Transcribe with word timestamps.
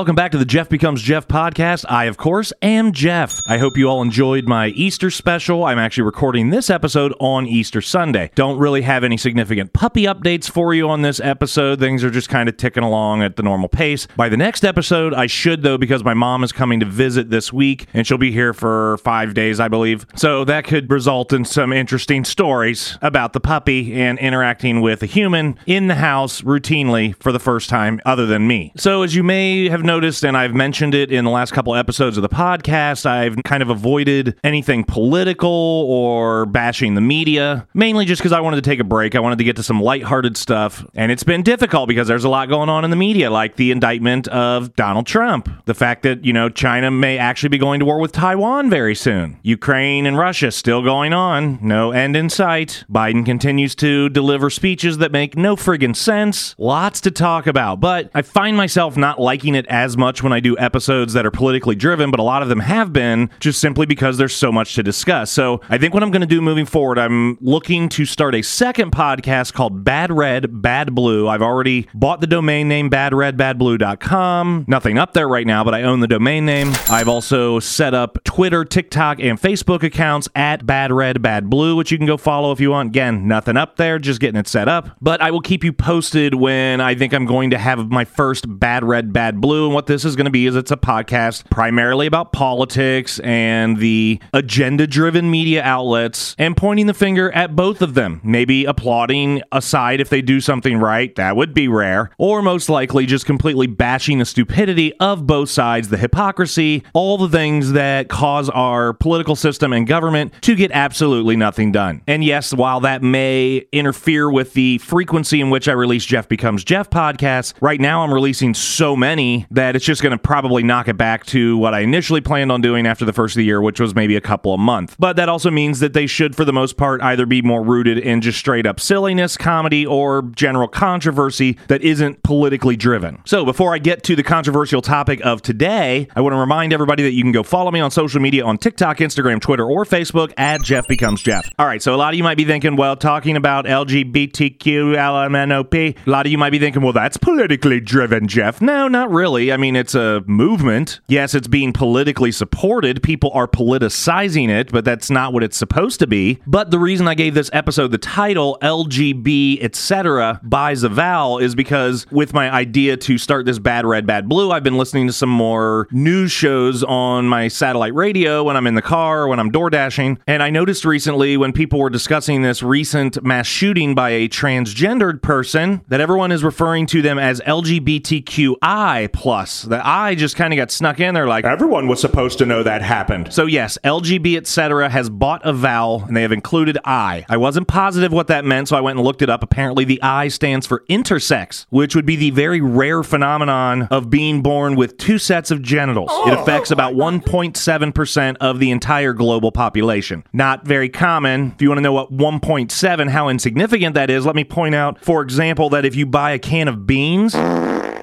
welcome 0.00 0.16
back 0.16 0.32
to 0.32 0.38
the 0.38 0.46
Jef 0.46 0.70
Becomes 0.70 1.02
Jef 1.02 1.28
podcast. 1.28 1.84
I, 1.86 2.06
of 2.06 2.16
course, 2.16 2.54
am 2.62 2.92
Jef. 2.92 3.38
I 3.46 3.58
hope 3.58 3.76
you 3.76 3.86
all 3.86 4.00
enjoyed 4.00 4.48
my 4.48 4.68
Easter 4.68 5.10
special. 5.10 5.62
I'm 5.66 5.78
actually 5.78 6.04
recording 6.04 6.48
this 6.48 6.70
episode 6.70 7.14
on 7.20 7.46
Easter 7.46 7.82
Sunday. 7.82 8.30
Don't 8.34 8.58
really 8.58 8.80
have 8.80 9.04
any 9.04 9.18
significant 9.18 9.74
puppy 9.74 10.04
updates 10.04 10.50
for 10.50 10.72
you 10.72 10.88
on 10.88 11.02
this 11.02 11.20
episode. 11.20 11.80
Things 11.80 12.02
are 12.02 12.08
just 12.08 12.30
kind 12.30 12.48
of 12.48 12.56
ticking 12.56 12.82
along 12.82 13.22
at 13.22 13.36
the 13.36 13.42
normal 13.42 13.68
pace. 13.68 14.08
By 14.16 14.30
the 14.30 14.38
next 14.38 14.64
episode, 14.64 15.12
I 15.12 15.26
should, 15.26 15.62
though, 15.62 15.76
because 15.76 16.02
my 16.02 16.14
mom 16.14 16.44
is 16.44 16.50
coming 16.50 16.80
to 16.80 16.86
visit 16.86 17.28
this 17.28 17.52
week, 17.52 17.86
and 17.92 18.06
she'll 18.06 18.16
be 18.16 18.32
here 18.32 18.54
for 18.54 18.96
five 19.04 19.34
days, 19.34 19.60
I 19.60 19.68
believe. 19.68 20.06
So 20.16 20.46
that 20.46 20.64
could 20.64 20.90
result 20.90 21.30
in 21.30 21.44
some 21.44 21.74
interesting 21.74 22.24
stories 22.24 22.96
about 23.02 23.34
the 23.34 23.40
puppy 23.40 23.92
and 24.00 24.18
interacting 24.18 24.80
with 24.80 25.02
a 25.02 25.06
human 25.06 25.58
in 25.66 25.88
the 25.88 25.96
house 25.96 26.40
routinely 26.40 27.22
for 27.22 27.32
the 27.32 27.38
first 27.38 27.68
time, 27.68 28.00
other 28.06 28.24
than 28.24 28.46
me. 28.46 28.72
So, 28.78 29.02
as 29.02 29.14
you 29.14 29.22
may 29.22 29.68
have 29.68 29.89
noticed, 29.90 30.24
and 30.24 30.36
I've 30.36 30.54
mentioned 30.54 30.94
it 30.94 31.10
in 31.10 31.24
the 31.24 31.32
last 31.32 31.52
couple 31.52 31.74
episodes 31.74 32.16
of 32.16 32.22
the 32.22 32.28
podcast, 32.28 33.06
I've 33.06 33.36
kind 33.42 33.60
of 33.60 33.70
avoided 33.70 34.38
anything 34.44 34.84
political 34.84 35.50
or 35.50 36.46
bashing 36.46 36.94
the 36.94 37.00
media, 37.00 37.66
mainly 37.74 38.04
just 38.04 38.22
because 38.22 38.30
I 38.30 38.38
wanted 38.38 38.62
to 38.62 38.70
take 38.70 38.78
a 38.78 38.84
break. 38.84 39.16
I 39.16 39.18
wanted 39.18 39.38
to 39.38 39.44
get 39.44 39.56
to 39.56 39.64
some 39.64 39.82
lighthearted 39.82 40.36
stuff. 40.36 40.86
And 40.94 41.10
it's 41.10 41.24
been 41.24 41.42
difficult 41.42 41.88
because 41.88 42.06
there's 42.06 42.22
a 42.22 42.28
lot 42.28 42.48
going 42.48 42.68
on 42.68 42.84
in 42.84 42.90
the 42.90 42.96
media, 42.96 43.32
like 43.32 43.56
the 43.56 43.72
indictment 43.72 44.28
of 44.28 44.76
Donald 44.76 45.08
Trump, 45.08 45.48
the 45.64 45.74
fact 45.74 46.04
that, 46.04 46.24
you 46.24 46.32
know, 46.32 46.48
China 46.48 46.92
may 46.92 47.18
actually 47.18 47.48
be 47.48 47.58
going 47.58 47.80
to 47.80 47.84
war 47.84 47.98
with 47.98 48.12
Taiwan 48.12 48.70
very 48.70 48.94
soon, 48.94 49.40
Ukraine 49.42 50.06
and 50.06 50.16
Russia 50.16 50.52
still 50.52 50.84
going 50.84 51.12
on, 51.12 51.58
no 51.60 51.90
end 51.90 52.14
in 52.14 52.30
sight. 52.30 52.84
Biden 52.88 53.26
continues 53.26 53.74
to 53.74 54.08
deliver 54.08 54.50
speeches 54.50 54.98
that 54.98 55.10
make 55.10 55.36
no 55.36 55.56
friggin' 55.56 55.96
sense. 55.96 56.54
Lots 56.58 57.00
to 57.00 57.10
talk 57.10 57.48
about, 57.48 57.80
but 57.80 58.08
I 58.14 58.22
find 58.22 58.56
myself 58.56 58.96
not 58.96 59.20
liking 59.20 59.56
it 59.56 59.66
as 59.66 59.79
much 59.96 60.22
when 60.22 60.32
I 60.32 60.40
do 60.40 60.56
episodes 60.58 61.12
that 61.14 61.26
are 61.26 61.30
politically 61.30 61.74
driven, 61.74 62.10
but 62.10 62.20
a 62.20 62.22
lot 62.22 62.42
of 62.42 62.48
them 62.48 62.60
have 62.60 62.92
been 62.92 63.30
just 63.40 63.60
simply 63.60 63.86
because 63.86 64.18
there's 64.18 64.34
so 64.34 64.52
much 64.52 64.74
to 64.74 64.82
discuss. 64.82 65.30
So 65.30 65.60
I 65.68 65.78
think 65.78 65.94
what 65.94 66.02
I'm 66.02 66.10
going 66.10 66.20
to 66.20 66.26
do 66.26 66.40
moving 66.40 66.66
forward, 66.66 66.98
I'm 66.98 67.38
looking 67.40 67.88
to 67.90 68.04
start 68.04 68.34
a 68.34 68.42
second 68.42 68.92
podcast 68.92 69.52
called 69.52 69.84
Bad 69.84 70.12
Red, 70.12 70.62
Bad 70.62 70.94
Blue. 70.94 71.28
I've 71.28 71.42
already 71.42 71.88
bought 71.94 72.20
the 72.20 72.26
domain 72.26 72.68
name 72.68 72.90
badredbadblue.com. 72.90 74.64
Nothing 74.68 74.98
up 74.98 75.14
there 75.14 75.28
right 75.28 75.46
now, 75.46 75.64
but 75.64 75.74
I 75.74 75.82
own 75.82 76.00
the 76.00 76.08
domain 76.08 76.44
name. 76.44 76.72
I've 76.88 77.08
also 77.08 77.58
set 77.60 77.94
up 77.94 78.22
Twitter, 78.24 78.64
TikTok, 78.64 79.20
and 79.20 79.40
Facebook 79.40 79.82
accounts 79.82 80.28
at 80.34 80.66
Bad 80.66 80.92
Red, 80.92 81.22
Bad 81.22 81.48
Blue, 81.48 81.76
which 81.76 81.90
you 81.90 81.98
can 81.98 82.06
go 82.06 82.16
follow 82.16 82.52
if 82.52 82.60
you 82.60 82.70
want. 82.70 82.88
Again, 82.90 83.26
nothing 83.26 83.56
up 83.56 83.76
there, 83.76 83.98
just 83.98 84.20
getting 84.20 84.38
it 84.38 84.48
set 84.48 84.68
up. 84.68 84.96
But 85.00 85.20
I 85.22 85.30
will 85.30 85.40
keep 85.40 85.64
you 85.64 85.72
posted 85.72 86.34
when 86.34 86.80
I 86.80 86.94
think 86.94 87.12
I'm 87.12 87.26
going 87.26 87.50
to 87.50 87.58
have 87.58 87.90
my 87.90 88.04
first 88.04 88.44
Bad 88.48 88.84
Red, 88.84 89.12
Bad 89.12 89.40
Blue. 89.40 89.69
And 89.70 89.74
what 89.76 89.86
this 89.86 90.04
is 90.04 90.16
going 90.16 90.24
to 90.24 90.32
be 90.32 90.46
is 90.46 90.56
it's 90.56 90.72
a 90.72 90.76
podcast 90.76 91.48
primarily 91.48 92.08
about 92.08 92.32
politics 92.32 93.20
and 93.20 93.76
the 93.76 94.20
agenda 94.32 94.84
driven 94.84 95.30
media 95.30 95.62
outlets 95.62 96.34
and 96.40 96.56
pointing 96.56 96.88
the 96.88 96.92
finger 96.92 97.30
at 97.30 97.54
both 97.54 97.80
of 97.80 97.94
them. 97.94 98.20
Maybe 98.24 98.64
applauding 98.64 99.42
a 99.52 99.62
side 99.62 100.00
if 100.00 100.08
they 100.08 100.22
do 100.22 100.40
something 100.40 100.76
right, 100.78 101.14
that 101.14 101.36
would 101.36 101.54
be 101.54 101.68
rare, 101.68 102.10
or 102.18 102.42
most 102.42 102.68
likely 102.68 103.06
just 103.06 103.26
completely 103.26 103.68
bashing 103.68 104.18
the 104.18 104.24
stupidity 104.24 104.92
of 104.94 105.24
both 105.24 105.48
sides, 105.48 105.88
the 105.88 105.98
hypocrisy, 105.98 106.82
all 106.92 107.16
the 107.16 107.28
things 107.28 107.70
that 107.70 108.08
cause 108.08 108.50
our 108.50 108.92
political 108.92 109.36
system 109.36 109.72
and 109.72 109.86
government 109.86 110.32
to 110.40 110.56
get 110.56 110.72
absolutely 110.72 111.36
nothing 111.36 111.70
done. 111.70 112.02
And 112.08 112.24
yes, 112.24 112.52
while 112.52 112.80
that 112.80 113.04
may 113.04 113.58
interfere 113.70 114.28
with 114.28 114.54
the 114.54 114.78
frequency 114.78 115.40
in 115.40 115.48
which 115.48 115.68
I 115.68 115.72
release 115.74 116.04
Jef 116.04 116.28
Becomes 116.28 116.64
Jef 116.64 116.90
podcasts, 116.90 117.54
right 117.60 117.80
now 117.80 118.02
I'm 118.02 118.12
releasing 118.12 118.52
so 118.52 118.96
many 118.96 119.46
that 119.52 119.59
it's 119.76 119.84
just 119.84 120.02
going 120.02 120.12
to 120.12 120.18
probably 120.18 120.62
knock 120.62 120.88
it 120.88 120.96
back 120.96 121.26
to 121.26 121.56
what 121.58 121.74
I 121.74 121.80
initially 121.80 122.20
planned 122.20 122.50
on 122.52 122.60
doing 122.60 122.86
after 122.86 123.04
the 123.04 123.12
first 123.12 123.34
of 123.34 123.38
the 123.38 123.44
year, 123.44 123.60
which 123.60 123.80
was 123.80 123.94
maybe 123.94 124.16
a 124.16 124.20
couple 124.20 124.54
a 124.54 124.58
month. 124.58 124.96
But 124.98 125.16
that 125.16 125.28
also 125.28 125.50
means 125.50 125.80
that 125.80 125.92
they 125.92 126.06
should, 126.06 126.34
for 126.34 126.44
the 126.44 126.52
most 126.52 126.76
part, 126.76 127.02
either 127.02 127.26
be 127.26 127.42
more 127.42 127.62
rooted 127.62 127.98
in 127.98 128.20
just 128.20 128.38
straight 128.38 128.66
up 128.66 128.80
silliness, 128.80 129.36
comedy, 129.36 129.86
or 129.86 130.22
general 130.22 130.68
controversy 130.68 131.58
that 131.68 131.82
isn't 131.82 132.22
politically 132.22 132.76
driven. 132.76 133.20
So 133.24 133.44
before 133.44 133.74
I 133.74 133.78
get 133.78 134.02
to 134.04 134.16
the 134.16 134.22
controversial 134.22 134.82
topic 134.82 135.20
of 135.24 135.42
today, 135.42 136.08
I 136.14 136.20
want 136.20 136.32
to 136.32 136.38
remind 136.38 136.72
everybody 136.72 137.02
that 137.02 137.12
you 137.12 137.22
can 137.22 137.32
go 137.32 137.42
follow 137.42 137.70
me 137.70 137.80
on 137.80 137.90
social 137.90 138.20
media 138.20 138.44
on 138.44 138.58
TikTok, 138.58 138.98
Instagram, 138.98 139.40
Twitter, 139.40 139.64
or 139.64 139.84
Facebook 139.84 140.32
at 140.36 140.62
Jef 140.62 140.86
Becomes 140.88 141.22
Jef. 141.22 141.48
All 141.58 141.66
right, 141.66 141.82
so 141.82 141.94
a 141.94 141.96
lot 141.96 142.14
of 142.14 142.16
you 142.16 142.24
might 142.24 142.36
be 142.36 142.44
thinking, 142.44 142.76
well, 142.76 142.96
talking 142.96 143.36
about 143.36 143.66
LGBTQ, 143.66 144.96
LMNOP, 144.96 145.96
a 146.06 146.10
lot 146.10 146.26
of 146.26 146.32
you 146.32 146.38
might 146.38 146.50
be 146.50 146.58
thinking, 146.58 146.82
well, 146.82 146.92
that's 146.92 147.16
politically 147.16 147.80
driven, 147.80 148.28
Jef. 148.28 148.60
No, 148.60 148.88
not 148.88 149.10
really. 149.10 149.49
I 149.52 149.56
mean, 149.56 149.76
it's 149.76 149.94
a 149.94 150.22
movement. 150.26 151.00
Yes, 151.08 151.34
it's 151.34 151.48
being 151.48 151.72
politically 151.72 152.32
supported. 152.32 153.02
People 153.02 153.30
are 153.34 153.48
politicizing 153.48 154.48
it, 154.48 154.70
but 154.72 154.84
that's 154.84 155.10
not 155.10 155.32
what 155.32 155.42
it's 155.42 155.56
supposed 155.56 155.98
to 156.00 156.06
be. 156.06 156.40
But 156.46 156.70
the 156.70 156.78
reason 156.78 157.08
I 157.08 157.14
gave 157.14 157.34
this 157.34 157.50
episode 157.52 157.90
the 157.90 157.98
title 157.98 158.58
LGB, 158.62 159.62
etc., 159.62 160.40
Buys 160.42 160.82
A 160.82 160.88
Vowel 160.88 161.38
is 161.38 161.54
because 161.54 162.06
with 162.10 162.32
my 162.32 162.50
idea 162.50 162.96
to 162.96 163.18
start 163.18 163.46
this 163.46 163.58
Bad 163.58 163.86
Red, 163.86 164.06
Bad 164.06 164.28
Blue, 164.28 164.50
I've 164.50 164.64
been 164.64 164.78
listening 164.78 165.06
to 165.06 165.12
some 165.12 165.28
more 165.28 165.88
news 165.90 166.32
shows 166.32 166.82
on 166.84 167.26
my 167.26 167.48
satellite 167.48 167.94
radio 167.94 168.44
when 168.44 168.56
I'm 168.56 168.66
in 168.66 168.74
the 168.74 168.82
car, 168.82 169.28
when 169.28 169.38
I'm 169.38 169.50
door 169.50 169.70
dashing. 169.70 170.18
And 170.26 170.42
I 170.42 170.50
noticed 170.50 170.84
recently 170.84 171.36
when 171.36 171.52
people 171.52 171.78
were 171.78 171.90
discussing 171.90 172.42
this 172.42 172.62
recent 172.62 173.22
mass 173.24 173.46
shooting 173.46 173.94
by 173.94 174.10
a 174.10 174.28
transgendered 174.28 175.22
person 175.22 175.82
that 175.88 176.00
everyone 176.00 176.32
is 176.32 176.44
referring 176.44 176.86
to 176.86 177.02
them 177.02 177.18
as 177.18 177.40
LGBTQI 177.40 179.12
plus. 179.12 179.39
The 179.40 179.86
I 179.86 180.14
just 180.14 180.36
kind 180.36 180.52
of 180.52 180.56
got 180.56 180.70
snuck 180.70 181.00
in 181.00 181.14
there 181.14 181.26
like 181.26 181.44
everyone 181.44 181.88
was 181.88 182.00
supposed 182.00 182.38
to 182.38 182.46
know 182.46 182.62
that 182.62 182.82
happened. 182.82 183.32
So 183.32 183.46
yes, 183.46 183.78
LGB 183.84 184.36
etc. 184.36 184.88
has 184.88 185.10
bought 185.10 185.40
a 185.44 185.52
vowel 185.52 186.04
and 186.06 186.16
they 186.16 186.22
have 186.22 186.32
included 186.32 186.78
I. 186.84 187.24
I 187.28 187.36
wasn't 187.36 187.68
positive 187.68 188.12
what 188.12 188.26
that 188.28 188.44
meant, 188.44 188.68
so 188.68 188.76
I 188.76 188.80
went 188.80 188.98
and 188.98 189.04
looked 189.04 189.22
it 189.22 189.30
up. 189.30 189.42
Apparently 189.42 189.84
the 189.84 190.02
I 190.02 190.28
stands 190.28 190.66
for 190.66 190.84
intersex, 190.88 191.66
which 191.70 191.94
would 191.94 192.06
be 192.06 192.16
the 192.16 192.30
very 192.30 192.60
rare 192.60 193.02
phenomenon 193.02 193.82
of 193.90 194.10
being 194.10 194.42
born 194.42 194.76
with 194.76 194.98
two 194.98 195.18
sets 195.18 195.50
of 195.50 195.62
genitals. 195.62 196.10
It 196.26 196.34
oh. 196.34 196.42
affects 196.42 196.70
about 196.70 196.94
1.7% 196.94 198.36
of 198.40 198.58
the 198.58 198.70
entire 198.70 199.12
global 199.12 199.52
population. 199.52 200.24
Not 200.32 200.66
very 200.66 200.88
common. 200.88 201.52
If 201.52 201.62
you 201.62 201.68
want 201.68 201.78
to 201.78 201.82
know 201.82 201.92
what 201.92 202.12
1.7, 202.12 203.10
how 203.10 203.28
insignificant 203.28 203.94
that 203.94 204.10
is, 204.10 204.26
let 204.26 204.36
me 204.36 204.44
point 204.44 204.74
out, 204.74 205.02
for 205.04 205.22
example, 205.22 205.70
that 205.70 205.84
if 205.84 205.94
you 205.94 206.06
buy 206.06 206.32
a 206.32 206.38
can 206.38 206.68
of 206.68 206.86
beans, 206.86 207.34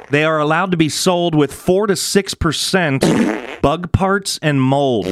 they 0.10 0.24
are 0.24 0.40
allowed 0.40 0.72
to 0.72 0.78
be 0.78 0.90
sold 0.90 1.36
with 1.36 1.54
4 1.54 1.88
to 1.88 1.94
6% 1.94 3.62
bug 3.62 3.92
parts 3.92 4.40
and 4.42 4.62
mold. 4.62 5.06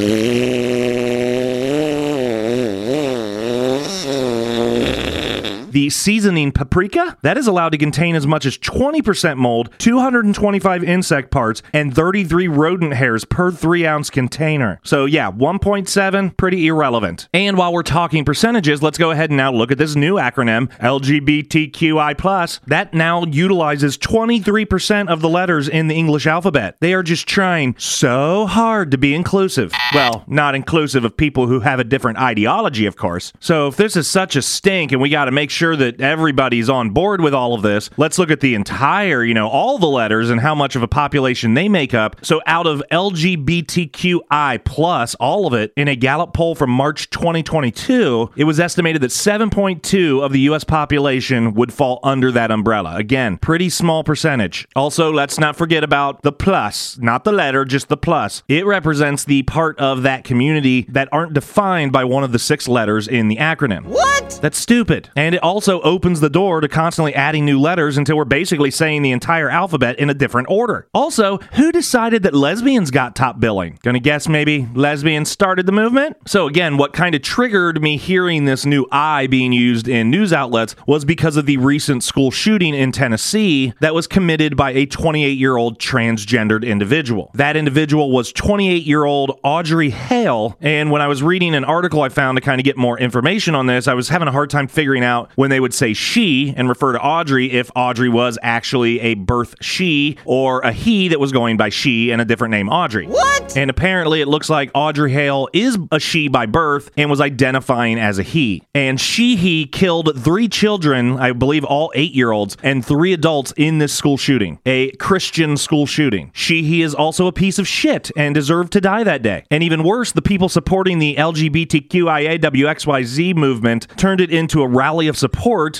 The 5.75 5.89
seasoning 5.89 6.54
paprika, 6.54 7.18
that 7.22 7.38
is 7.38 7.48
allowed 7.48 7.74
to 7.74 7.77
contain 7.77 8.16
as 8.16 8.25
much 8.25 8.45
as 8.45 8.57
20% 8.57 9.36
mold, 9.36 9.72
225 9.77 10.86
insect 10.86 11.31
parts, 11.31 11.62
and 11.74 11.94
33 11.94 12.48
rodent 12.48 12.94
hairs 12.94 13.25
per 13.25 13.51
3 13.51 13.86
ounce 13.86 14.10
container. 14.10 14.80
So, 14.86 15.04
yeah, 15.04 15.30
1.7, 15.30 16.38
pretty 16.38 16.68
irrelevant. 16.68 17.27
And 17.33 17.57
while 17.57 17.74
we're 17.74 17.83
talking 17.83 18.24
percentages, 18.24 18.81
let's 18.81 18.98
go 18.98 19.12
ahead 19.12 19.31
and 19.31 19.36
now 19.36 19.51
look 19.51 19.69
at 19.69 19.77
this 19.77 19.98
new 19.98 20.16
acronym, 20.16 20.72
LGBTQI. 20.80 22.18
plus. 22.18 22.62
That 22.68 22.94
now 22.94 23.25
utilizes 23.25 23.98
23% 23.98 25.10
of 25.10 25.19
the 25.19 25.28
letters 25.28 25.68
in 25.68 25.89
the 25.89 25.95
English 25.95 26.25
alphabet. 26.25 26.78
They 26.80 26.94
are 26.94 27.04
just 27.04 27.28
trying 27.28 27.75
so 27.78 28.45
hard 28.45 28.92
to 28.92 28.98
be 28.98 29.13
inclusive. 29.13 29.74
Well, 29.94 30.24
not 30.25 30.56
inclusive 30.56 31.04
of 31.04 31.18
people 31.18 31.48
who 31.48 31.60
have 31.60 31.81
a 31.81 31.83
different 31.83 32.18
ideology, 32.18 32.86
of 32.86 32.95
course. 32.95 33.33
So, 33.42 33.68
if 33.68 33.75
this 33.75 33.98
is 33.98 34.07
such 34.07 34.38
a 34.38 34.42
stink 34.42 34.94
and 34.94 35.01
we 35.01 35.10
got 35.10 35.25
to 35.25 35.31
make 35.31 35.50
sure 35.50 35.64
sure 35.65 35.75
that 35.75 36.00
everybody's 36.00 36.69
on 36.69 36.91
board 36.91 37.21
with 37.21 37.33
all 37.33 37.56
of 37.56 37.63
this, 37.63 37.89
let's 37.97 38.19
look 38.19 38.29
at 38.29 38.39
the 38.39 38.53
entire, 38.53 39.23
you 39.23 39.33
know, 39.33 39.47
all 39.47 39.79
the 39.79 39.88
letters 39.88 40.29
and 40.29 40.39
how 40.39 40.53
much 40.53 40.75
of 40.75 40.83
a 40.83 40.88
population 40.88 41.56
they 41.56 41.67
make 41.67 41.91
up. 41.91 42.23
So 42.23 42.39
out 42.45 42.67
of 42.67 42.83
LGBTQI 42.91 44.63
plus, 44.63 45.15
all 45.15 45.47
of 45.47 45.53
it, 45.56 45.73
in 45.75 45.88
a 45.88 45.95
Gallup 45.95 46.33
poll 46.33 46.53
from 46.53 46.69
March 46.69 47.09
2022, 47.09 48.33
it 48.35 48.44
was 48.44 48.59
estimated 48.59 49.01
that 49.01 49.09
7.2 49.09 50.23
of 50.23 50.31
the 50.33 50.41
US 50.41 50.63
population 50.63 51.56
would 51.56 51.73
fall 51.73 52.00
under 52.03 52.31
that 52.31 52.51
umbrella. 52.51 52.95
Again, 52.97 53.39
pretty 53.39 53.69
small 53.69 54.03
percentage. 54.03 54.68
Also, 54.75 55.11
let's 55.11 55.39
not 55.39 55.56
forget 55.56 55.83
about 55.83 56.21
the 56.21 56.31
plus, 56.31 57.00
not 57.00 57.23
the 57.23 57.31
letter, 57.31 57.65
just 57.65 57.88
the 57.88 57.97
plus. 57.97 58.44
It 58.47 58.68
represents 58.68 59.23
the 59.23 59.41
part 59.44 59.79
of 59.79 60.03
that 60.03 60.25
community 60.25 60.85
that 60.89 61.09
aren't 61.11 61.33
defined 61.33 61.91
by 61.91 62.03
one 62.03 62.23
of 62.23 62.31
the 62.33 62.39
six 62.39 62.68
letters 62.68 63.07
in 63.07 63.29
the 63.29 63.38
acronym. 63.38 63.85
What? 63.85 64.38
That's 64.44 64.59
stupid. 64.59 65.09
And 65.15 65.33
it 65.33 65.41
also 65.41 65.55
opens 65.81 66.19
the 66.19 66.30
door 66.30 66.62
to 66.62 66.68
constantly 66.68 67.13
adding 67.16 67.46
new 67.46 67.60
letters 67.60 67.98
until 67.98 68.18
we're 68.18 68.25
basically 68.25 68.72
saying 68.72 69.02
the 69.02 69.12
entire 69.12 69.50
alphabet 69.50 69.98
in 70.00 70.10
a 70.10 70.13
different 70.13 70.50
order. 70.50 70.88
Also, 70.94 71.38
who 71.54 71.72
decided 71.72 72.24
that 72.24 72.34
lesbians 72.34 72.92
got 72.92 73.16
top 73.16 73.40
billing? 73.40 73.80
Gonna 73.84 74.00
guess 74.00 74.28
maybe 74.28 74.68
lesbians 74.74 75.30
started 75.30 75.66
the 75.66 75.72
movement? 75.72 76.18
So, 76.28 76.48
again, 76.48 76.78
what 76.78 76.94
kind 76.94 77.16
of 77.16 77.22
triggered 77.22 77.81
me 77.81 77.98
hearing 77.98 78.46
this 78.46 78.66
new 78.66 78.86
I 78.92 79.28
being 79.28 79.54
used 79.54 79.88
in 79.88 80.10
news 80.10 80.34
outlets 80.34 80.75
was 80.88 81.06
because 81.06 81.38
of 81.38 81.46
the 81.46 81.57
recent 81.57 82.04
school 82.04 82.31
shooting 82.31 82.74
in 82.74 82.92
Tennessee 82.92 83.74
that 83.80 83.94
was 83.94 84.07
committed 84.07 84.57
by 84.57 84.72
a 84.72 84.86
28 84.86 85.38
year 85.38 85.57
old 85.57 85.80
transgendered 85.80 86.66
individual. 86.66 87.31
That 87.34 87.57
individual 87.57 88.12
was 88.12 88.31
28 88.31 88.84
year 88.84 89.06
old 89.06 89.40
Audrey 89.44 89.90
Hale. 89.90 90.57
And 90.62 90.92
when 90.92 91.02
I 91.02 91.07
was 91.07 91.24
reading 91.24 91.56
an 91.56 91.63
article 91.63 92.02
I 92.02 92.10
found 92.10 92.38
to 92.38 92.42
kind 92.42 92.60
of 92.60 92.66
get 92.66 92.78
more 92.78 93.00
information 93.00 93.56
on 93.56 93.68
this, 93.68 93.88
I 93.88 93.94
was 93.94 94.10
having 94.10 94.28
a 94.28 94.31
hard 94.31 94.50
time 94.50 94.68
figuring 94.68 95.04
out 95.04 95.30
when 95.36 95.44
they 95.51 95.59
would 95.59 95.74
say 95.74 95.94
she 95.94 96.53
and 96.56 96.68
refer 96.68 96.94
to 96.94 97.00
Audrey 97.00 97.51
if 97.51 97.69
Audrey 97.75 98.09
was 98.09 98.38
actually 98.42 99.00
a 99.01 99.13
birth 99.13 99.56
she 99.62 100.18
or 100.25 100.62
a 100.62 100.71
he 100.71 101.09
that 101.09 101.19
was 101.19 101.31
going 101.31 101.57
by 101.57 101.69
she 101.69 102.12
and 102.12 102.21
a 102.21 102.25
different 102.25 102.51
name 102.51 102.69
Audrey. 102.69 103.07
What? 103.07 103.56
And 103.56 103.69
apparently, 103.69 104.21
it 104.21 104.27
looks 104.27 104.50
like 104.50 104.71
Audrey 104.74 105.12
Hale 105.12 105.47
is 105.53 105.77
a 105.92 106.00
she 106.00 106.27
by 106.27 106.45
birth 106.45 106.89
and 106.97 107.09
was 107.09 107.21
identifying 107.21 108.00
as 108.00 108.19
a 108.19 108.24
he. 108.24 108.63
And 108.74 109.00
she, 109.00 109.36
he 109.36 109.65
killed 109.65 110.24
three 110.24 110.47
children, 110.47 111.18
I 111.18 111.33
believe 111.33 111.63
all 111.63 111.92
eight 111.95 112.13
year 112.13 112.31
olds, 112.31 112.57
and 112.63 112.86
three 112.86 113.13
adults 113.13 113.53
in 113.57 113.77
this 113.77 113.94
school 113.94 114.18
shooting, 114.18 114.59
a 114.65 114.92
Christian 114.92 115.57
school 115.57 115.86
shooting. 115.86 116.31
She, 116.33 116.63
he 116.63 116.81
is 116.81 116.95
also 116.95 117.27
a 117.27 117.31
piece 117.31 117.59
of 117.59 117.68
shit 117.68 118.12
and 118.18 118.33
deserved 118.33 118.74
to 118.74 118.81
die 118.81 119.03
that 119.03 119.21
day. 119.21 119.44
And 119.51 119.63
even 119.63 119.83
worse, 119.83 120.12
the 120.12 120.21
people 120.21 120.50
supporting 120.50 121.00
the 121.00 121.15
LGBTQIAWXYZ 121.15 123.36
movement 123.36 123.88
turned 123.97 124.21
it 124.21 124.31
into 124.31 124.62
a 124.62 124.68
rally 124.68 125.07
of 125.07 125.18
support 125.18 125.34